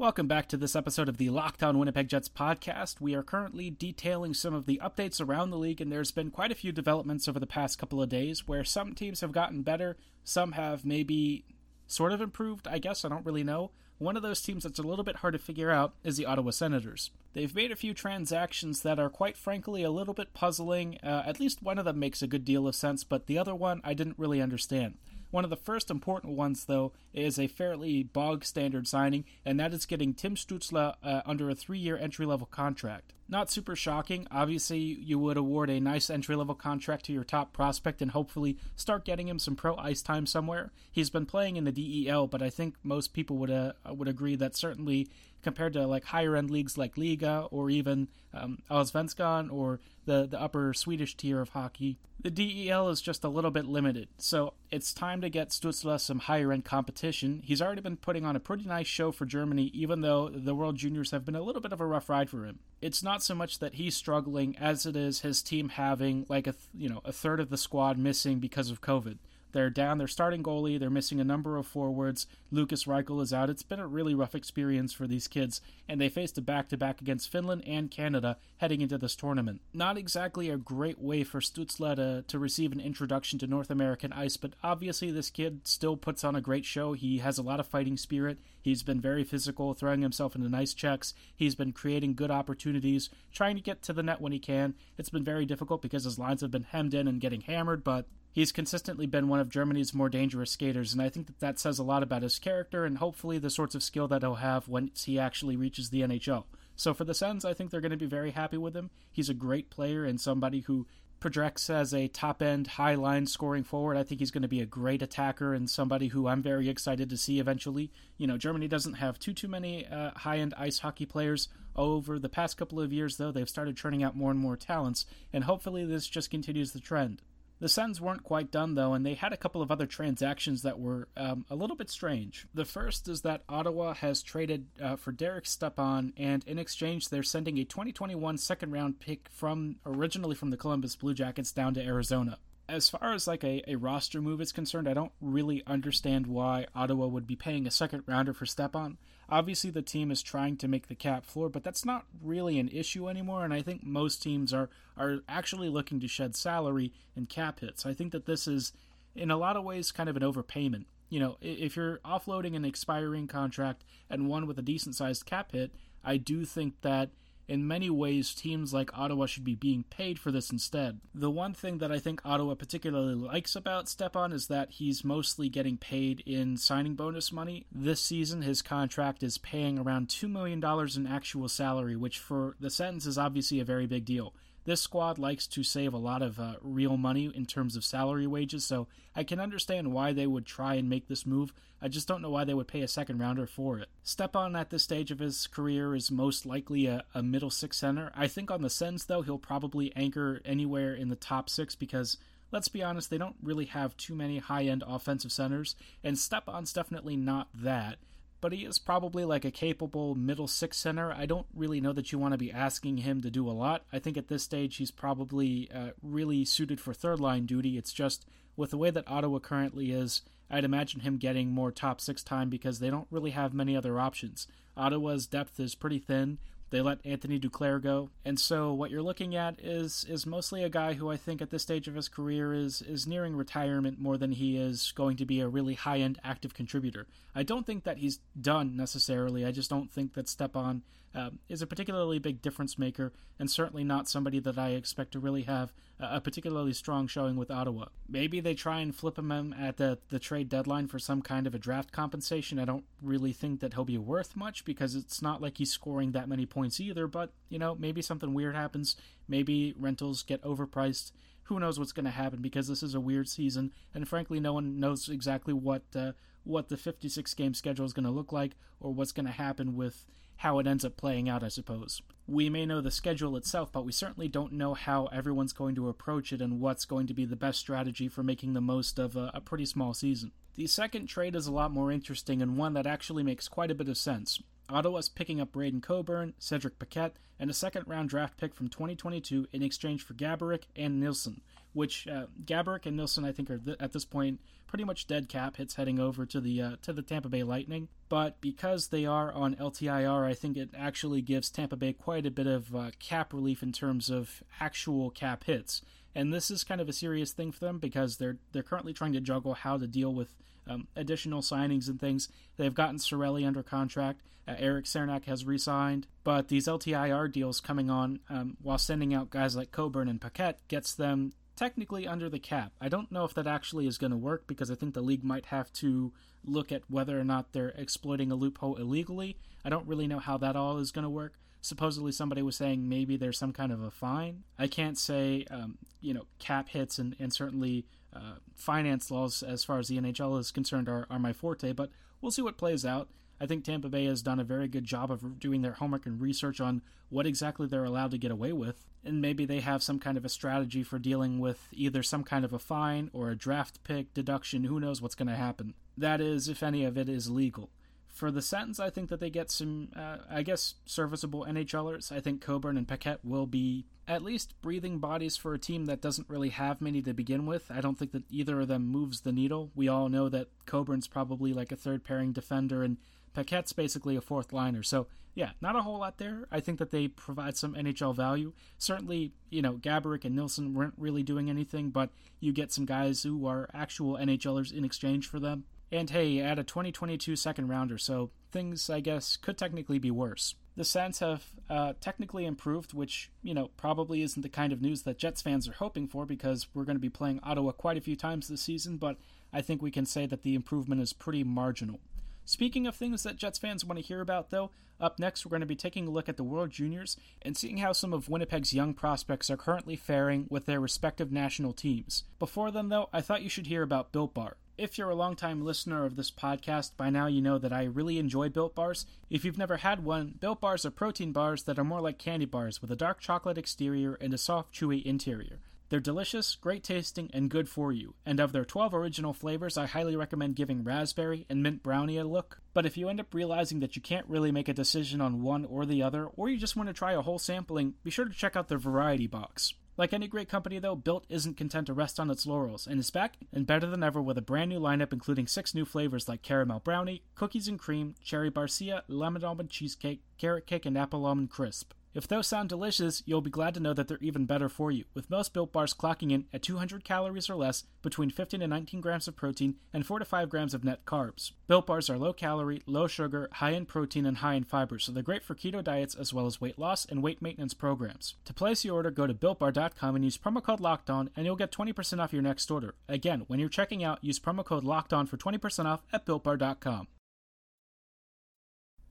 Welcome 0.00 0.28
back 0.28 0.48
to 0.48 0.56
this 0.56 0.74
episode 0.74 1.10
of 1.10 1.18
the 1.18 1.28
Locked 1.28 1.62
On 1.62 1.78
Winnipeg 1.78 2.08
Jets 2.08 2.30
podcast. 2.30 3.02
We 3.02 3.14
are 3.14 3.22
currently 3.22 3.68
detailing 3.68 4.32
some 4.32 4.54
of 4.54 4.64
the 4.64 4.80
updates 4.82 5.20
around 5.20 5.50
the 5.50 5.58
league, 5.58 5.78
and 5.78 5.92
there's 5.92 6.10
been 6.10 6.30
quite 6.30 6.50
a 6.50 6.54
few 6.54 6.72
developments 6.72 7.28
over 7.28 7.38
the 7.38 7.46
past 7.46 7.78
couple 7.78 8.00
of 8.00 8.08
days 8.08 8.48
where 8.48 8.64
some 8.64 8.94
teams 8.94 9.20
have 9.20 9.30
gotten 9.30 9.60
better, 9.60 9.98
some 10.24 10.52
have 10.52 10.86
maybe 10.86 11.44
sort 11.86 12.12
of 12.12 12.22
improved, 12.22 12.66
I 12.66 12.78
guess, 12.78 13.04
I 13.04 13.10
don't 13.10 13.26
really 13.26 13.44
know. 13.44 13.72
One 13.98 14.16
of 14.16 14.22
those 14.22 14.40
teams 14.40 14.62
that's 14.62 14.78
a 14.78 14.82
little 14.82 15.04
bit 15.04 15.16
hard 15.16 15.34
to 15.34 15.38
figure 15.38 15.70
out 15.70 15.92
is 16.02 16.16
the 16.16 16.24
Ottawa 16.24 16.52
Senators. 16.52 17.10
They've 17.34 17.54
made 17.54 17.70
a 17.70 17.76
few 17.76 17.92
transactions 17.92 18.80
that 18.80 18.98
are 18.98 19.10
quite 19.10 19.36
frankly 19.36 19.82
a 19.82 19.90
little 19.90 20.14
bit 20.14 20.32
puzzling. 20.32 20.98
Uh, 21.02 21.24
at 21.26 21.38
least 21.38 21.62
one 21.62 21.78
of 21.78 21.84
them 21.84 21.98
makes 21.98 22.22
a 22.22 22.26
good 22.26 22.46
deal 22.46 22.66
of 22.66 22.74
sense, 22.74 23.04
but 23.04 23.26
the 23.26 23.36
other 23.36 23.54
one 23.54 23.82
I 23.84 23.92
didn't 23.92 24.18
really 24.18 24.40
understand. 24.40 24.94
One 25.30 25.44
of 25.44 25.50
the 25.50 25.56
first 25.56 25.90
important 25.90 26.34
ones, 26.34 26.64
though, 26.64 26.92
is 27.14 27.38
a 27.38 27.46
fairly 27.46 28.02
bog 28.02 28.44
standard 28.44 28.88
signing, 28.88 29.24
and 29.44 29.60
that 29.60 29.72
is 29.72 29.86
getting 29.86 30.12
Tim 30.12 30.34
Stützle 30.34 30.94
uh, 31.02 31.22
under 31.24 31.48
a 31.48 31.54
three 31.54 31.78
year 31.78 31.96
entry 31.96 32.26
level 32.26 32.46
contract. 32.46 33.12
Not 33.30 33.48
super 33.48 33.76
shocking. 33.76 34.26
Obviously, 34.32 34.78
you 34.80 35.16
would 35.20 35.36
award 35.36 35.70
a 35.70 35.78
nice 35.78 36.10
entry 36.10 36.34
level 36.34 36.56
contract 36.56 37.04
to 37.04 37.12
your 37.12 37.22
top 37.22 37.52
prospect 37.52 38.02
and 38.02 38.10
hopefully 38.10 38.58
start 38.74 39.04
getting 39.04 39.28
him 39.28 39.38
some 39.38 39.54
pro 39.54 39.76
ice 39.76 40.02
time 40.02 40.26
somewhere. 40.26 40.72
He's 40.90 41.10
been 41.10 41.26
playing 41.26 41.54
in 41.54 41.62
the 41.62 41.70
DEL, 41.70 42.26
but 42.26 42.42
I 42.42 42.50
think 42.50 42.74
most 42.82 43.12
people 43.12 43.36
would 43.36 43.50
uh, 43.52 43.74
would 43.88 44.08
agree 44.08 44.34
that 44.34 44.56
certainly 44.56 45.08
compared 45.42 45.74
to 45.74 45.86
like 45.86 46.06
higher 46.06 46.34
end 46.34 46.50
leagues 46.50 46.76
like 46.76 46.96
Liiga 46.96 47.46
or 47.52 47.70
even 47.70 48.08
um, 48.34 48.58
or 48.68 49.80
the, 50.06 50.26
the 50.26 50.40
upper 50.40 50.74
Swedish 50.74 51.16
tier 51.16 51.40
of 51.40 51.50
hockey, 51.50 51.98
the 52.20 52.30
DEL 52.30 52.88
is 52.88 53.00
just 53.00 53.22
a 53.22 53.28
little 53.28 53.52
bit 53.52 53.64
limited. 53.64 54.08
So 54.18 54.54
it's 54.72 54.92
time 54.92 55.20
to 55.20 55.30
get 55.30 55.50
Stützle 55.50 56.00
some 56.00 56.18
higher 56.18 56.52
end 56.52 56.64
competition. 56.64 57.42
He's 57.44 57.62
already 57.62 57.80
been 57.80 57.96
putting 57.96 58.24
on 58.24 58.34
a 58.34 58.40
pretty 58.40 58.64
nice 58.64 58.88
show 58.88 59.12
for 59.12 59.24
Germany, 59.24 59.70
even 59.72 60.00
though 60.00 60.28
the 60.28 60.54
World 60.54 60.76
Juniors 60.76 61.12
have 61.12 61.24
been 61.24 61.36
a 61.36 61.42
little 61.42 61.62
bit 61.62 61.72
of 61.72 61.80
a 61.80 61.86
rough 61.86 62.08
ride 62.08 62.28
for 62.28 62.44
him. 62.44 62.58
It's 62.80 63.02
not 63.02 63.22
so 63.22 63.34
much 63.34 63.58
that 63.58 63.74
he's 63.74 63.96
struggling 63.96 64.56
as 64.58 64.86
it 64.86 64.96
is 64.96 65.20
his 65.20 65.42
team 65.42 65.70
having 65.70 66.24
like 66.28 66.46
a 66.46 66.54
you 66.74 66.88
know 66.88 67.00
a 67.04 67.12
third 67.12 67.40
of 67.40 67.50
the 67.50 67.58
squad 67.58 67.98
missing 67.98 68.38
because 68.38 68.70
of 68.70 68.80
COVID. 68.80 69.18
They're 69.52 69.70
down 69.70 69.98
their 69.98 70.08
starting 70.08 70.42
goalie. 70.42 70.78
They're 70.78 70.90
missing 70.90 71.20
a 71.20 71.24
number 71.24 71.56
of 71.56 71.66
forwards. 71.66 72.26
Lukas 72.50 72.84
Reichel 72.84 73.22
is 73.22 73.32
out. 73.32 73.50
It's 73.50 73.62
been 73.62 73.80
a 73.80 73.86
really 73.86 74.14
rough 74.14 74.34
experience 74.34 74.92
for 74.92 75.06
these 75.06 75.28
kids, 75.28 75.60
and 75.88 76.00
they 76.00 76.08
faced 76.08 76.38
a 76.38 76.42
back 76.42 76.68
to 76.68 76.76
back 76.76 77.00
against 77.00 77.30
Finland 77.30 77.62
and 77.66 77.90
Canada 77.90 78.36
heading 78.58 78.80
into 78.80 78.98
this 78.98 79.16
tournament. 79.16 79.60
Not 79.72 79.96
exactly 79.96 80.50
a 80.50 80.56
great 80.56 81.00
way 81.00 81.24
for 81.24 81.40
Stützle 81.40 81.96
to, 81.96 82.24
to 82.26 82.38
receive 82.38 82.72
an 82.72 82.80
introduction 82.80 83.38
to 83.38 83.46
North 83.46 83.70
American 83.70 84.12
ice, 84.12 84.36
but 84.36 84.54
obviously 84.62 85.10
this 85.10 85.30
kid 85.30 85.66
still 85.66 85.96
puts 85.96 86.24
on 86.24 86.36
a 86.36 86.40
great 86.40 86.64
show. 86.64 86.92
He 86.92 87.18
has 87.18 87.38
a 87.38 87.42
lot 87.42 87.60
of 87.60 87.66
fighting 87.66 87.96
spirit. 87.96 88.38
He's 88.62 88.82
been 88.82 89.00
very 89.00 89.24
physical, 89.24 89.74
throwing 89.74 90.02
himself 90.02 90.36
into 90.36 90.48
nice 90.48 90.74
checks. 90.74 91.14
He's 91.34 91.54
been 91.54 91.72
creating 91.72 92.14
good 92.14 92.30
opportunities, 92.30 93.08
trying 93.32 93.56
to 93.56 93.62
get 93.62 93.82
to 93.82 93.92
the 93.92 94.02
net 94.02 94.20
when 94.20 94.32
he 94.32 94.38
can. 94.38 94.74
It's 94.98 95.10
been 95.10 95.24
very 95.24 95.46
difficult 95.46 95.82
because 95.82 96.04
his 96.04 96.18
lines 96.18 96.42
have 96.42 96.50
been 96.50 96.64
hemmed 96.64 96.94
in 96.94 97.08
and 97.08 97.20
getting 97.20 97.40
hammered, 97.42 97.82
but 97.82 98.06
He's 98.32 98.52
consistently 98.52 99.06
been 99.06 99.28
one 99.28 99.40
of 99.40 99.48
Germany's 99.48 99.92
more 99.92 100.08
dangerous 100.08 100.52
skaters, 100.52 100.92
and 100.92 101.02
I 101.02 101.08
think 101.08 101.26
that 101.26 101.40
that 101.40 101.58
says 101.58 101.78
a 101.78 101.84
lot 101.84 102.02
about 102.02 102.22
his 102.22 102.38
character 102.38 102.84
and 102.84 102.98
hopefully 102.98 103.38
the 103.38 103.50
sorts 103.50 103.74
of 103.74 103.82
skill 103.82 104.06
that 104.08 104.22
he'll 104.22 104.36
have 104.36 104.68
once 104.68 105.04
he 105.04 105.18
actually 105.18 105.56
reaches 105.56 105.90
the 105.90 106.02
NHL. 106.02 106.44
So 106.76 106.94
for 106.94 107.04
the 107.04 107.14
Sens, 107.14 107.44
I 107.44 107.54
think 107.54 107.70
they're 107.70 107.80
going 107.80 107.90
to 107.90 107.96
be 107.96 108.06
very 108.06 108.30
happy 108.30 108.56
with 108.56 108.74
him. 108.74 108.90
He's 109.12 109.28
a 109.28 109.34
great 109.34 109.68
player 109.68 110.04
and 110.04 110.20
somebody 110.20 110.60
who 110.60 110.86
projects 111.20 111.68
as 111.68 111.92
a 111.92 112.08
top 112.08 112.40
end, 112.40 112.66
high 112.66 112.94
line 112.94 113.26
scoring 113.26 113.64
forward. 113.64 113.96
I 113.96 114.02
think 114.02 114.20
he's 114.20 114.30
going 114.30 114.42
to 114.42 114.48
be 114.48 114.60
a 114.60 114.66
great 114.66 115.02
attacker 115.02 115.52
and 115.52 115.68
somebody 115.68 116.08
who 116.08 116.26
I'm 116.26 116.42
very 116.42 116.68
excited 116.68 117.10
to 117.10 117.16
see 117.16 117.38
eventually. 117.38 117.90
You 118.16 118.26
know, 118.26 118.38
Germany 118.38 118.66
doesn't 118.66 118.94
have 118.94 119.18
too 119.18 119.34
too 119.34 119.48
many 119.48 119.86
uh, 119.86 120.12
high 120.16 120.38
end 120.38 120.54
ice 120.56 120.78
hockey 120.78 121.06
players. 121.06 121.48
Over 121.76 122.18
the 122.18 122.28
past 122.28 122.56
couple 122.56 122.80
of 122.80 122.92
years, 122.92 123.16
though, 123.16 123.30
they've 123.30 123.48
started 123.48 123.76
churning 123.76 124.02
out 124.02 124.16
more 124.16 124.30
and 124.30 124.40
more 124.40 124.56
talents, 124.56 125.06
and 125.32 125.44
hopefully 125.44 125.84
this 125.84 126.08
just 126.08 126.30
continues 126.30 126.72
the 126.72 126.80
trend. 126.80 127.22
The 127.60 127.68
Sens 127.68 128.00
weren't 128.00 128.24
quite 128.24 128.50
done 128.50 128.74
though, 128.74 128.94
and 128.94 129.04
they 129.04 129.14
had 129.14 129.34
a 129.34 129.36
couple 129.36 129.60
of 129.60 129.70
other 129.70 129.86
transactions 129.86 130.62
that 130.62 130.80
were 130.80 131.08
um, 131.16 131.44
a 131.50 131.54
little 131.54 131.76
bit 131.76 131.90
strange. 131.90 132.46
The 132.54 132.64
first 132.64 133.06
is 133.06 133.20
that 133.20 133.44
Ottawa 133.48 133.92
has 133.94 134.22
traded 134.22 134.66
uh, 134.82 134.96
for 134.96 135.12
Derek 135.12 135.44
Stepan, 135.44 136.14
and 136.16 136.42
in 136.46 136.58
exchange, 136.58 137.10
they're 137.10 137.22
sending 137.22 137.58
a 137.58 137.64
2021 137.64 138.38
second 138.38 138.72
round 138.72 138.98
pick 138.98 139.28
from 139.30 139.76
originally 139.84 140.34
from 140.34 140.50
the 140.50 140.56
Columbus 140.56 140.96
Blue 140.96 141.12
Jackets 141.12 141.52
down 141.52 141.74
to 141.74 141.84
Arizona 141.84 142.38
as 142.70 142.88
far 142.88 143.12
as 143.12 143.26
like 143.26 143.44
a, 143.44 143.62
a 143.68 143.76
roster 143.76 144.22
move 144.22 144.40
is 144.40 144.52
concerned, 144.52 144.88
I 144.88 144.94
don't 144.94 145.12
really 145.20 145.62
understand 145.66 146.26
why 146.26 146.66
Ottawa 146.74 147.06
would 147.06 147.26
be 147.26 147.36
paying 147.36 147.66
a 147.66 147.70
second 147.70 148.04
rounder 148.06 148.32
for 148.32 148.46
Stepan. 148.46 148.96
Obviously, 149.28 149.70
the 149.70 149.82
team 149.82 150.10
is 150.10 150.22
trying 150.22 150.56
to 150.56 150.68
make 150.68 150.88
the 150.88 150.94
cap 150.94 151.24
floor, 151.24 151.48
but 151.48 151.62
that's 151.62 151.84
not 151.84 152.06
really 152.22 152.58
an 152.58 152.68
issue 152.68 153.08
anymore. 153.08 153.44
And 153.44 153.54
I 153.54 153.62
think 153.62 153.84
most 153.84 154.22
teams 154.22 154.52
are 154.52 154.70
are 154.96 155.20
actually 155.28 155.68
looking 155.68 156.00
to 156.00 156.08
shed 156.08 156.34
salary 156.34 156.92
and 157.14 157.28
cap 157.28 157.60
hits. 157.60 157.86
I 157.86 157.94
think 157.94 158.12
that 158.12 158.26
this 158.26 158.46
is, 158.48 158.72
in 159.14 159.30
a 159.30 159.36
lot 159.36 159.56
of 159.56 159.64
ways, 159.64 159.92
kind 159.92 160.08
of 160.08 160.16
an 160.16 160.22
overpayment. 160.22 160.84
You 161.08 161.20
know, 161.20 161.36
if 161.40 161.76
you're 161.76 161.98
offloading 161.98 162.56
an 162.56 162.64
expiring 162.64 163.26
contract 163.26 163.84
and 164.08 164.28
one 164.28 164.46
with 164.46 164.58
a 164.58 164.62
decent 164.62 164.94
sized 164.94 165.26
cap 165.26 165.52
hit, 165.52 165.72
I 166.04 166.16
do 166.16 166.44
think 166.44 166.80
that 166.82 167.10
in 167.50 167.66
many 167.66 167.90
ways, 167.90 168.32
teams 168.32 168.72
like 168.72 168.96
Ottawa 168.96 169.26
should 169.26 169.42
be 169.42 169.56
being 169.56 169.82
paid 169.90 170.20
for 170.20 170.30
this 170.30 170.50
instead. 170.50 171.00
The 171.12 171.32
one 171.32 171.52
thing 171.52 171.78
that 171.78 171.90
I 171.90 171.98
think 171.98 172.20
Ottawa 172.24 172.54
particularly 172.54 173.16
likes 173.16 173.56
about 173.56 173.88
Stepan 173.88 174.30
is 174.30 174.46
that 174.46 174.70
he's 174.70 175.04
mostly 175.04 175.48
getting 175.48 175.76
paid 175.76 176.22
in 176.24 176.56
signing 176.56 176.94
bonus 176.94 177.32
money. 177.32 177.66
This 177.72 178.00
season, 178.00 178.42
his 178.42 178.62
contract 178.62 179.24
is 179.24 179.36
paying 179.36 179.80
around 179.80 180.06
$2 180.06 180.30
million 180.30 180.62
in 180.96 181.12
actual 181.12 181.48
salary, 181.48 181.96
which 181.96 182.20
for 182.20 182.54
the 182.60 182.70
sentence 182.70 183.04
is 183.04 183.18
obviously 183.18 183.58
a 183.58 183.64
very 183.64 183.88
big 183.88 184.04
deal. 184.04 184.32
This 184.64 184.82
squad 184.82 185.18
likes 185.18 185.46
to 185.48 185.62
save 185.62 185.94
a 185.94 185.98
lot 185.98 186.22
of 186.22 186.38
uh, 186.38 186.54
real 186.60 186.96
money 186.96 187.30
in 187.34 187.46
terms 187.46 187.76
of 187.76 187.84
salary 187.84 188.26
wages, 188.26 188.64
so 188.64 188.88
I 189.16 189.24
can 189.24 189.40
understand 189.40 189.92
why 189.92 190.12
they 190.12 190.26
would 190.26 190.44
try 190.44 190.74
and 190.74 190.88
make 190.88 191.08
this 191.08 191.24
move. 191.24 191.52
I 191.80 191.88
just 191.88 192.06
don't 192.06 192.20
know 192.20 192.30
why 192.30 192.44
they 192.44 192.54
would 192.54 192.68
pay 192.68 192.82
a 192.82 192.88
second 192.88 193.18
rounder 193.18 193.46
for 193.46 193.78
it. 193.78 193.88
Stepan 194.02 194.54
at 194.54 194.70
this 194.70 194.84
stage 194.84 195.10
of 195.10 195.18
his 195.18 195.46
career 195.46 195.94
is 195.94 196.10
most 196.10 196.44
likely 196.44 196.86
a, 196.86 197.04
a 197.14 197.22
middle 197.22 197.50
six 197.50 197.78
center. 197.78 198.12
I 198.14 198.26
think 198.26 198.50
on 198.50 198.62
the 198.62 198.70
Sens, 198.70 199.06
though, 199.06 199.22
he'll 199.22 199.38
probably 199.38 199.94
anchor 199.96 200.42
anywhere 200.44 200.94
in 200.94 201.08
the 201.08 201.16
top 201.16 201.48
six 201.48 201.74
because 201.74 202.18
let's 202.52 202.68
be 202.68 202.82
honest, 202.82 203.10
they 203.10 203.18
don't 203.18 203.36
really 203.42 203.66
have 203.66 203.96
too 203.96 204.14
many 204.14 204.38
high 204.38 204.64
end 204.64 204.84
offensive 204.86 205.32
centers, 205.32 205.74
and 206.04 206.18
Stepan's 206.18 206.72
definitely 206.72 207.16
not 207.16 207.48
that 207.54 207.98
but 208.40 208.52
he 208.52 208.64
is 208.64 208.78
probably 208.78 209.24
like 209.24 209.44
a 209.44 209.50
capable 209.50 210.14
middle 210.14 210.48
six 210.48 210.76
center. 210.76 211.12
I 211.12 211.26
don't 211.26 211.46
really 211.54 211.80
know 211.80 211.92
that 211.92 212.12
you 212.12 212.18
want 212.18 212.32
to 212.32 212.38
be 212.38 212.52
asking 212.52 212.98
him 212.98 213.20
to 213.22 213.30
do 213.30 213.48
a 213.48 213.52
lot. 213.52 213.84
I 213.92 213.98
think 213.98 214.16
at 214.16 214.28
this 214.28 214.42
stage 214.42 214.76
he's 214.76 214.90
probably 214.90 215.70
uh, 215.74 215.90
really 216.02 216.44
suited 216.44 216.80
for 216.80 216.94
third 216.94 217.20
line 217.20 217.46
duty. 217.46 217.76
It's 217.76 217.92
just 217.92 218.26
with 218.56 218.70
the 218.70 218.78
way 218.78 218.90
that 218.90 219.08
Ottawa 219.08 219.38
currently 219.38 219.92
is, 219.92 220.22
I'd 220.50 220.64
imagine 220.64 221.00
him 221.00 221.16
getting 221.16 221.50
more 221.50 221.70
top 221.70 222.00
six 222.00 222.22
time 222.22 222.50
because 222.50 222.78
they 222.78 222.90
don't 222.90 223.06
really 223.10 223.30
have 223.30 223.54
many 223.54 223.76
other 223.76 224.00
options. 224.00 224.46
Ottawa's 224.76 225.26
depth 225.26 225.60
is 225.60 225.74
pretty 225.74 225.98
thin. 225.98 226.38
They 226.70 226.80
let 226.80 227.04
Anthony 227.04 227.38
Duclair 227.38 227.82
go, 227.82 228.10
and 228.24 228.38
so 228.38 228.72
what 228.72 228.90
you're 228.90 229.02
looking 229.02 229.34
at 229.34 229.60
is 229.60 230.06
is 230.08 230.24
mostly 230.24 230.62
a 230.62 230.68
guy 230.68 230.94
who 230.94 231.10
I 231.10 231.16
think 231.16 231.42
at 231.42 231.50
this 231.50 231.62
stage 231.62 231.88
of 231.88 231.94
his 231.94 232.08
career 232.08 232.54
is 232.54 232.80
is 232.82 233.06
nearing 233.06 233.36
retirement 233.36 234.00
more 234.00 234.16
than 234.16 234.32
he 234.32 234.56
is 234.56 234.92
going 234.94 235.16
to 235.16 235.26
be 235.26 235.40
a 235.40 235.48
really 235.48 235.74
high 235.74 235.98
end 235.98 236.18
active 236.22 236.54
contributor. 236.54 237.06
I 237.34 237.42
don't 237.42 237.66
think 237.66 237.84
that 237.84 237.98
he's 237.98 238.20
done 238.40 238.76
necessarily. 238.76 239.44
I 239.44 239.50
just 239.50 239.70
don't 239.70 239.90
think 239.90 240.14
that 240.14 240.28
Stepan 240.28 240.82
um, 241.14 241.38
is 241.48 241.62
a 241.62 241.66
particularly 241.66 242.18
big 242.18 242.40
difference 242.40 242.78
maker, 242.78 243.12
and 243.38 243.50
certainly 243.50 243.84
not 243.84 244.08
somebody 244.08 244.38
that 244.40 244.58
I 244.58 244.70
expect 244.70 245.12
to 245.12 245.18
really 245.18 245.42
have 245.42 245.72
a 245.98 246.20
particularly 246.20 246.72
strong 246.72 247.06
showing 247.06 247.36
with 247.36 247.50
Ottawa. 247.50 247.86
Maybe 248.08 248.40
they 248.40 248.54
try 248.54 248.80
and 248.80 248.94
flip 248.94 249.18
him 249.18 249.52
at 249.52 249.76
the, 249.76 249.98
the 250.08 250.18
trade 250.18 250.48
deadline 250.48 250.86
for 250.86 250.98
some 250.98 251.20
kind 251.20 251.46
of 251.46 251.54
a 251.54 251.58
draft 251.58 251.92
compensation. 251.92 252.58
I 252.58 252.64
don't 252.64 252.84
really 253.02 253.32
think 253.32 253.60
that 253.60 253.74
he'll 253.74 253.84
be 253.84 253.98
worth 253.98 254.36
much 254.36 254.64
because 254.64 254.94
it's 254.94 255.20
not 255.20 255.42
like 255.42 255.58
he's 255.58 255.72
scoring 255.72 256.12
that 256.12 256.28
many 256.28 256.46
points 256.46 256.80
either, 256.80 257.06
but, 257.06 257.32
you 257.48 257.58
know, 257.58 257.74
maybe 257.74 258.02
something 258.02 258.32
weird 258.32 258.54
happens. 258.54 258.96
Maybe 259.28 259.74
rentals 259.78 260.22
get 260.22 260.42
overpriced. 260.42 261.12
Who 261.44 261.58
knows 261.58 261.78
what's 261.78 261.92
going 261.92 262.04
to 262.04 262.10
happen 262.12 262.40
because 262.40 262.68
this 262.68 262.82
is 262.82 262.94
a 262.94 263.00
weird 263.00 263.28
season, 263.28 263.72
and 263.92 264.06
frankly, 264.08 264.38
no 264.38 264.52
one 264.52 264.78
knows 264.78 265.08
exactly 265.08 265.52
what 265.52 265.82
uh, 265.96 266.12
what 266.44 266.68
the 266.68 266.76
56 266.76 267.34
game 267.34 267.54
schedule 267.54 267.84
is 267.84 267.92
going 267.92 268.04
to 268.04 268.10
look 268.10 268.32
like 268.32 268.52
or 268.78 268.92
what's 268.92 269.12
going 269.12 269.26
to 269.26 269.32
happen 269.32 269.76
with 269.76 270.06
how 270.40 270.58
it 270.58 270.66
ends 270.66 270.86
up 270.86 270.96
playing 270.96 271.28
out, 271.28 271.44
I 271.44 271.48
suppose. 271.48 272.00
We 272.26 272.48
may 272.48 272.64
know 272.64 272.80
the 272.80 272.90
schedule 272.90 273.36
itself, 273.36 273.70
but 273.72 273.84
we 273.84 273.92
certainly 273.92 274.26
don't 274.26 274.54
know 274.54 274.72
how 274.72 275.04
everyone's 275.06 275.52
going 275.52 275.74
to 275.74 275.90
approach 275.90 276.32
it 276.32 276.40
and 276.40 276.60
what's 276.60 276.86
going 276.86 277.06
to 277.08 277.14
be 277.14 277.26
the 277.26 277.36
best 277.36 277.58
strategy 277.58 278.08
for 278.08 278.22
making 278.22 278.54
the 278.54 278.62
most 278.62 278.98
of 278.98 279.16
a, 279.16 279.30
a 279.34 279.42
pretty 279.42 279.66
small 279.66 279.92
season. 279.92 280.32
The 280.54 280.66
second 280.66 281.08
trade 281.08 281.36
is 281.36 281.46
a 281.46 281.52
lot 281.52 281.72
more 281.72 281.92
interesting 281.92 282.40
and 282.40 282.56
one 282.56 282.72
that 282.72 282.86
actually 282.86 283.22
makes 283.22 283.48
quite 283.48 283.70
a 283.70 283.74
bit 283.74 283.90
of 283.90 283.98
sense. 283.98 284.40
Ottawa's 284.70 285.10
picking 285.10 285.42
up 285.42 285.52
Braydon 285.52 285.82
Coburn, 285.82 286.32
Cedric 286.38 286.78
Paquette, 286.78 287.16
and 287.38 287.50
a 287.50 287.54
second 287.54 287.84
round 287.86 288.08
draft 288.08 288.38
pick 288.38 288.54
from 288.54 288.68
2022 288.68 289.46
in 289.52 289.62
exchange 289.62 290.02
for 290.02 290.14
Gaborik 290.14 290.62
and 290.74 290.98
Nilsson, 290.98 291.42
which 291.72 292.06
uh, 292.08 292.26
Gaborik 292.44 292.86
and 292.86 292.96
Nilsson 292.96 293.24
I 293.24 293.32
think 293.32 293.50
are 293.50 293.58
th- 293.58 293.76
at 293.80 293.92
this 293.92 294.04
point 294.04 294.40
pretty 294.66 294.84
much 294.84 295.08
dead 295.08 295.28
cap 295.28 295.56
hits 295.56 295.74
heading 295.74 295.98
over 295.98 296.24
to 296.24 296.40
the 296.40 296.62
uh, 296.62 296.76
to 296.82 296.92
the 296.92 297.02
Tampa 297.02 297.28
Bay 297.28 297.42
Lightning. 297.42 297.88
But 298.08 298.40
because 298.40 298.88
they 298.88 299.04
are 299.04 299.32
on 299.32 299.56
LTIR, 299.56 300.24
I 300.24 300.34
think 300.34 300.56
it 300.56 300.70
actually 300.76 301.22
gives 301.22 301.50
Tampa 301.50 301.76
Bay 301.76 301.92
quite 301.92 302.24
a 302.24 302.30
bit 302.30 302.46
of 302.46 302.74
uh, 302.74 302.90
cap 302.98 303.32
relief 303.32 303.62
in 303.62 303.72
terms 303.72 304.10
of 304.10 304.42
actual 304.60 305.10
cap 305.10 305.44
hits. 305.44 305.82
And 306.14 306.32
this 306.32 306.50
is 306.50 306.64
kind 306.64 306.80
of 306.80 306.88
a 306.88 306.92
serious 306.92 307.32
thing 307.32 307.52
for 307.52 307.60
them 307.60 307.78
because 307.78 308.16
they're 308.16 308.38
they're 308.52 308.62
currently 308.62 308.92
trying 308.92 309.12
to 309.14 309.20
juggle 309.20 309.54
how 309.54 309.76
to 309.76 309.86
deal 309.86 310.14
with 310.14 310.36
um, 310.68 310.86
additional 310.94 311.42
signings 311.42 311.88
and 311.88 311.98
things. 312.00 312.28
They've 312.56 312.74
gotten 312.74 312.98
Cirelli 312.98 313.46
under 313.46 313.62
contract. 313.62 314.22
Uh, 314.46 314.54
Erik 314.58 314.86
Cernak 314.86 315.24
has 315.26 315.44
re-signed, 315.44 316.06
but 316.24 316.48
these 316.48 316.66
LTIR 316.66 317.30
deals 317.30 317.60
coming 317.60 317.90
on 317.90 318.20
um, 318.28 318.56
while 318.62 318.78
sending 318.78 319.12
out 319.12 319.30
guys 319.30 319.54
like 319.54 319.70
Coburn 319.70 320.08
and 320.08 320.20
Paquette 320.20 320.66
gets 320.68 320.94
them 320.94 321.32
technically 321.60 322.06
under 322.06 322.30
the 322.30 322.38
cap. 322.38 322.72
I 322.80 322.88
don't 322.88 323.12
know 323.12 323.24
if 323.26 323.34
that 323.34 323.46
actually 323.46 323.86
is 323.86 323.98
going 323.98 324.12
to 324.12 324.16
work 324.16 324.46
because 324.46 324.70
I 324.70 324.74
think 324.74 324.94
the 324.94 325.02
league 325.02 325.22
might 325.22 325.44
have 325.46 325.70
to 325.74 326.10
look 326.42 326.72
at 326.72 326.80
whether 326.88 327.20
or 327.20 327.24
not 327.24 327.52
they're 327.52 327.74
exploiting 327.76 328.32
a 328.32 328.34
loophole 328.34 328.76
illegally. 328.76 329.36
I 329.62 329.68
don't 329.68 329.86
really 329.86 330.06
know 330.06 330.20
how 330.20 330.38
that 330.38 330.56
all 330.56 330.78
is 330.78 330.90
going 330.90 331.02
to 331.02 331.10
work. 331.10 331.34
Supposedly, 331.60 332.12
somebody 332.12 332.40
was 332.40 332.56
saying 332.56 332.88
maybe 332.88 333.18
there's 333.18 333.38
some 333.38 333.52
kind 333.52 333.72
of 333.72 333.82
a 333.82 333.90
fine. 333.90 334.44
I 334.58 334.68
can't 334.68 334.96
say, 334.96 335.44
um, 335.50 335.76
you 336.00 336.14
know, 336.14 336.24
cap 336.38 336.70
hits 336.70 336.98
and, 336.98 337.14
and 337.18 337.30
certainly 337.30 337.84
uh, 338.16 338.36
finance 338.54 339.10
laws 339.10 339.42
as 339.42 339.62
far 339.62 339.78
as 339.78 339.88
the 339.88 339.98
NHL 339.98 340.40
is 340.40 340.50
concerned 340.50 340.88
are, 340.88 341.06
are 341.10 341.18
my 341.18 341.34
forte, 341.34 341.74
but 341.74 341.90
we'll 342.22 342.32
see 342.32 342.40
what 342.40 342.56
plays 342.56 342.86
out. 342.86 343.10
I 343.40 343.46
think 343.46 343.64
Tampa 343.64 343.88
Bay 343.88 344.04
has 344.04 344.22
done 344.22 344.38
a 344.38 344.44
very 344.44 344.68
good 344.68 344.84
job 344.84 345.10
of 345.10 345.40
doing 345.40 345.62
their 345.62 345.72
homework 345.72 346.04
and 346.04 346.20
research 346.20 346.60
on 346.60 346.82
what 347.08 347.26
exactly 347.26 347.66
they're 347.66 347.84
allowed 347.84 348.10
to 348.10 348.18
get 348.18 348.30
away 348.30 348.52
with. 348.52 348.84
And 349.02 349.22
maybe 349.22 349.46
they 349.46 349.60
have 349.60 349.82
some 349.82 349.98
kind 349.98 350.18
of 350.18 350.26
a 350.26 350.28
strategy 350.28 350.82
for 350.82 350.98
dealing 350.98 351.38
with 351.38 351.68
either 351.72 352.02
some 352.02 352.22
kind 352.22 352.44
of 352.44 352.52
a 352.52 352.58
fine 352.58 353.08
or 353.14 353.30
a 353.30 353.36
draft 353.36 353.82
pick 353.82 354.12
deduction. 354.12 354.64
Who 354.64 354.78
knows 354.78 355.00
what's 355.00 355.14
going 355.14 355.28
to 355.28 355.36
happen? 355.36 355.74
That 355.96 356.20
is, 356.20 356.48
if 356.48 356.62
any 356.62 356.84
of 356.84 356.98
it 356.98 357.08
is 357.08 357.30
legal. 357.30 357.70
For 358.08 358.30
the 358.30 358.42
sentence, 358.42 358.78
I 358.78 358.90
think 358.90 359.08
that 359.08 359.20
they 359.20 359.30
get 359.30 359.50
some, 359.50 359.88
uh, 359.96 360.18
I 360.30 360.42
guess, 360.42 360.74
serviceable 360.84 361.46
NHLers. 361.48 362.12
I 362.12 362.20
think 362.20 362.42
Coburn 362.42 362.76
and 362.76 362.86
Paquette 362.86 363.24
will 363.24 363.46
be 363.46 363.86
at 364.06 364.22
least 364.22 364.60
breathing 364.60 364.98
bodies 364.98 365.36
for 365.36 365.54
a 365.54 365.58
team 365.58 365.86
that 365.86 366.02
doesn't 366.02 366.28
really 366.28 366.48
have 366.50 366.80
many 366.80 367.00
to 367.00 367.14
begin 367.14 367.46
with. 367.46 367.70
I 367.70 367.80
don't 367.80 367.96
think 367.96 368.10
that 368.12 368.24
either 368.28 368.60
of 368.60 368.68
them 368.68 368.88
moves 368.88 369.20
the 369.20 369.32
needle. 369.32 369.70
We 369.74 369.88
all 369.88 370.08
know 370.08 370.28
that 370.28 370.48
Coburn's 370.66 371.06
probably 371.06 371.54
like 371.54 371.72
a 371.72 371.76
third 371.76 372.04
pairing 372.04 372.32
defender, 372.32 372.82
and 372.82 372.98
Paquette's 373.34 373.72
basically 373.72 374.16
a 374.16 374.20
fourth 374.20 374.52
liner. 374.52 374.82
So, 374.82 375.06
yeah, 375.34 375.50
not 375.60 375.76
a 375.76 375.82
whole 375.82 375.98
lot 375.98 376.18
there. 376.18 376.46
I 376.50 376.60
think 376.60 376.78
that 376.78 376.90
they 376.90 377.08
provide 377.08 377.56
some 377.56 377.74
NHL 377.74 378.14
value. 378.14 378.52
Certainly, 378.78 379.32
you 379.48 379.62
know, 379.62 379.74
Gaborik 379.74 380.24
and 380.24 380.34
Nilsson 380.34 380.74
weren't 380.74 380.94
really 380.96 381.22
doing 381.22 381.48
anything, 381.48 381.90
but 381.90 382.10
you 382.40 382.52
get 382.52 382.72
some 382.72 382.84
guys 382.84 383.22
who 383.22 383.46
are 383.46 383.68
actual 383.72 384.16
NHLers 384.16 384.72
in 384.72 384.84
exchange 384.84 385.28
for 385.28 385.38
them. 385.38 385.64
And 385.92 386.10
hey, 386.10 386.40
add 386.40 386.58
a 386.58 386.64
2022 386.64 387.34
second 387.36 387.68
rounder, 387.68 387.98
so 387.98 388.30
things, 388.52 388.88
I 388.88 389.00
guess, 389.00 389.36
could 389.36 389.58
technically 389.58 389.98
be 389.98 390.10
worse. 390.10 390.54
The 390.76 390.84
Sens 390.84 391.18
have 391.18 391.44
uh, 391.68 391.94
technically 392.00 392.46
improved, 392.46 392.94
which, 392.94 393.30
you 393.42 393.54
know, 393.54 393.70
probably 393.76 394.22
isn't 394.22 394.40
the 394.40 394.48
kind 394.48 394.72
of 394.72 394.80
news 394.80 395.02
that 395.02 395.18
Jets 395.18 395.42
fans 395.42 395.68
are 395.68 395.72
hoping 395.72 396.06
for 396.06 396.26
because 396.26 396.68
we're 396.72 396.84
going 396.84 396.96
to 396.96 397.00
be 397.00 397.08
playing 397.08 397.40
Ottawa 397.42 397.72
quite 397.72 397.96
a 397.96 398.00
few 398.00 398.14
times 398.14 398.46
this 398.46 398.62
season, 398.62 398.96
but 398.96 399.16
I 399.52 399.62
think 399.62 399.82
we 399.82 399.90
can 399.90 400.06
say 400.06 400.26
that 400.26 400.42
the 400.42 400.54
improvement 400.54 401.00
is 401.00 401.12
pretty 401.12 401.42
marginal. 401.42 401.98
Speaking 402.44 402.86
of 402.86 402.96
things 402.96 403.22
that 403.22 403.36
Jets 403.36 403.58
fans 403.58 403.84
want 403.84 403.98
to 403.98 404.04
hear 404.04 404.20
about, 404.20 404.50
though, 404.50 404.70
up 405.00 405.18
next 405.18 405.46
we're 405.46 405.50
going 405.50 405.60
to 405.60 405.66
be 405.66 405.76
taking 405.76 406.06
a 406.06 406.10
look 406.10 406.28
at 406.28 406.36
the 406.36 406.44
World 406.44 406.70
Juniors 406.70 407.16
and 407.40 407.56
seeing 407.56 407.78
how 407.78 407.92
some 407.92 408.12
of 408.12 408.28
Winnipeg's 408.28 408.74
young 408.74 408.92
prospects 408.92 409.48
are 409.50 409.56
currently 409.56 409.96
faring 409.96 410.46
with 410.50 410.66
their 410.66 410.80
respective 410.80 411.32
national 411.32 411.72
teams. 411.72 412.24
Before 412.38 412.70
then, 412.70 412.90
though, 412.90 413.08
I 413.12 413.20
thought 413.20 413.42
you 413.42 413.48
should 413.48 413.68
hear 413.68 413.82
about 413.82 414.12
Built 414.12 414.34
Bar. 414.34 414.56
If 414.76 414.96
you're 414.96 415.10
a 415.10 415.14
longtime 415.14 415.64
listener 415.64 416.04
of 416.04 416.16
this 416.16 416.30
podcast, 416.30 416.96
by 416.96 417.10
now 417.10 417.26
you 417.26 417.42
know 417.42 417.58
that 417.58 417.72
I 417.72 417.84
really 417.84 418.18
enjoy 418.18 418.48
Built 418.48 418.74
Bars. 418.74 419.06
If 419.28 419.44
you've 419.44 419.58
never 419.58 419.78
had 419.78 420.04
one, 420.04 420.34
Built 420.40 420.60
Bars 420.60 420.86
are 420.86 420.90
protein 420.90 421.32
bars 421.32 421.64
that 421.64 421.78
are 421.78 421.84
more 421.84 422.00
like 422.00 422.18
candy 422.18 422.46
bars 422.46 422.80
with 422.80 422.90
a 422.90 422.96
dark 422.96 423.20
chocolate 423.20 423.58
exterior 423.58 424.14
and 424.14 424.32
a 424.32 424.38
soft, 424.38 424.74
chewy 424.74 425.02
interior. 425.02 425.60
They're 425.90 425.98
delicious, 425.98 426.54
great 426.54 426.84
tasting, 426.84 427.30
and 427.34 427.50
good 427.50 427.68
for 427.68 427.90
you. 427.90 428.14
And 428.24 428.38
of 428.38 428.52
their 428.52 428.64
12 428.64 428.94
original 428.94 429.32
flavors, 429.32 429.76
I 429.76 429.86
highly 429.86 430.14
recommend 430.14 430.54
giving 430.54 430.84
raspberry 430.84 431.46
and 431.50 431.64
mint 431.64 431.82
brownie 431.82 432.16
a 432.16 432.24
look. 432.24 432.60
But 432.72 432.86
if 432.86 432.96
you 432.96 433.08
end 433.08 433.18
up 433.18 433.34
realizing 433.34 433.80
that 433.80 433.96
you 433.96 434.02
can't 434.02 434.28
really 434.28 434.52
make 434.52 434.68
a 434.68 434.72
decision 434.72 435.20
on 435.20 435.42
one 435.42 435.64
or 435.64 435.84
the 435.84 436.00
other, 436.00 436.26
or 436.26 436.48
you 436.48 436.58
just 436.58 436.76
want 436.76 436.88
to 436.88 436.92
try 436.92 437.14
a 437.14 437.22
whole 437.22 437.40
sampling, 437.40 437.94
be 438.04 438.10
sure 438.10 438.24
to 438.24 438.32
check 438.32 438.54
out 438.54 438.68
their 438.68 438.78
variety 438.78 439.26
box. 439.26 439.74
Like 439.96 440.12
any 440.12 440.28
great 440.28 440.48
company, 440.48 440.78
though, 440.78 440.94
Built 440.94 441.26
isn't 441.28 441.56
content 441.56 441.88
to 441.88 441.92
rest 441.92 442.20
on 442.20 442.30
its 442.30 442.46
laurels 442.46 442.86
and 442.86 443.00
is 443.00 443.10
back 443.10 443.34
and 443.52 443.66
better 443.66 443.88
than 443.88 444.04
ever 444.04 444.22
with 444.22 444.38
a 444.38 444.42
brand 444.42 444.70
new 444.70 444.78
lineup 444.78 445.12
including 445.12 445.48
six 445.48 445.74
new 445.74 445.84
flavors 445.84 446.28
like 446.28 446.40
caramel 446.40 446.78
brownie, 446.78 447.24
cookies 447.34 447.66
and 447.66 447.80
cream, 447.80 448.14
cherry 448.22 448.50
barcia, 448.50 449.02
lemon 449.08 449.42
almond 449.42 449.70
cheesecake, 449.70 450.22
carrot 450.38 450.68
cake, 450.68 450.86
and 450.86 450.96
apple 450.96 451.26
almond 451.26 451.50
crisp. 451.50 451.92
If 452.12 452.26
those 452.26 452.48
sound 452.48 452.68
delicious, 452.68 453.22
you'll 453.24 453.40
be 453.40 453.50
glad 453.50 453.74
to 453.74 453.80
know 453.80 453.94
that 453.94 454.08
they're 454.08 454.18
even 454.20 454.44
better 454.44 454.68
for 454.68 454.90
you, 454.90 455.04
with 455.14 455.30
most 455.30 455.54
built 455.54 455.72
bars 455.72 455.94
clocking 455.94 456.32
in 456.32 456.46
at 456.52 456.62
200 456.62 457.04
calories 457.04 457.48
or 457.48 457.54
less, 457.54 457.84
between 458.02 458.30
15 458.30 458.62
and 458.62 458.70
19 458.70 459.00
grams 459.00 459.28
of 459.28 459.36
protein, 459.36 459.76
and 459.92 460.04
4 460.04 460.18
to 460.18 460.24
5 460.24 460.48
grams 460.48 460.74
of 460.74 460.82
net 460.82 461.04
carbs. 461.04 461.52
Built 461.68 461.86
bars 461.86 462.10
are 462.10 462.18
low 462.18 462.32
calorie, 462.32 462.82
low 462.84 463.06
sugar, 463.06 463.48
high 463.52 463.70
in 463.70 463.86
protein, 463.86 464.26
and 464.26 464.38
high 464.38 464.54
in 464.54 464.64
fiber, 464.64 464.98
so 464.98 465.12
they're 465.12 465.22
great 465.22 465.44
for 465.44 465.54
keto 465.54 465.84
diets 465.84 466.16
as 466.16 466.34
well 466.34 466.46
as 466.46 466.60
weight 466.60 466.78
loss 466.80 467.04
and 467.04 467.22
weight 467.22 467.40
maintenance 467.40 467.74
programs. 467.74 468.34
To 468.44 468.54
place 468.54 468.84
your 468.84 468.96
order, 468.96 469.12
go 469.12 469.28
to 469.28 469.34
builtbar.com 469.34 470.16
and 470.16 470.24
use 470.24 470.36
promo 470.36 470.62
code 470.62 470.80
LOCKEDON, 470.80 471.28
and 471.36 471.46
you'll 471.46 471.54
get 471.54 471.70
20% 471.70 472.20
off 472.20 472.32
your 472.32 472.42
next 472.42 472.70
order. 472.72 472.96
Again, 473.08 473.44
when 473.46 473.60
you're 473.60 473.68
checking 473.68 474.02
out, 474.02 474.24
use 474.24 474.40
promo 474.40 474.64
code 474.64 474.84
LOCKEDON 474.84 475.28
for 475.28 475.36
20% 475.36 475.86
off 475.86 476.02
at 476.12 476.26
builtbar.com. 476.26 477.06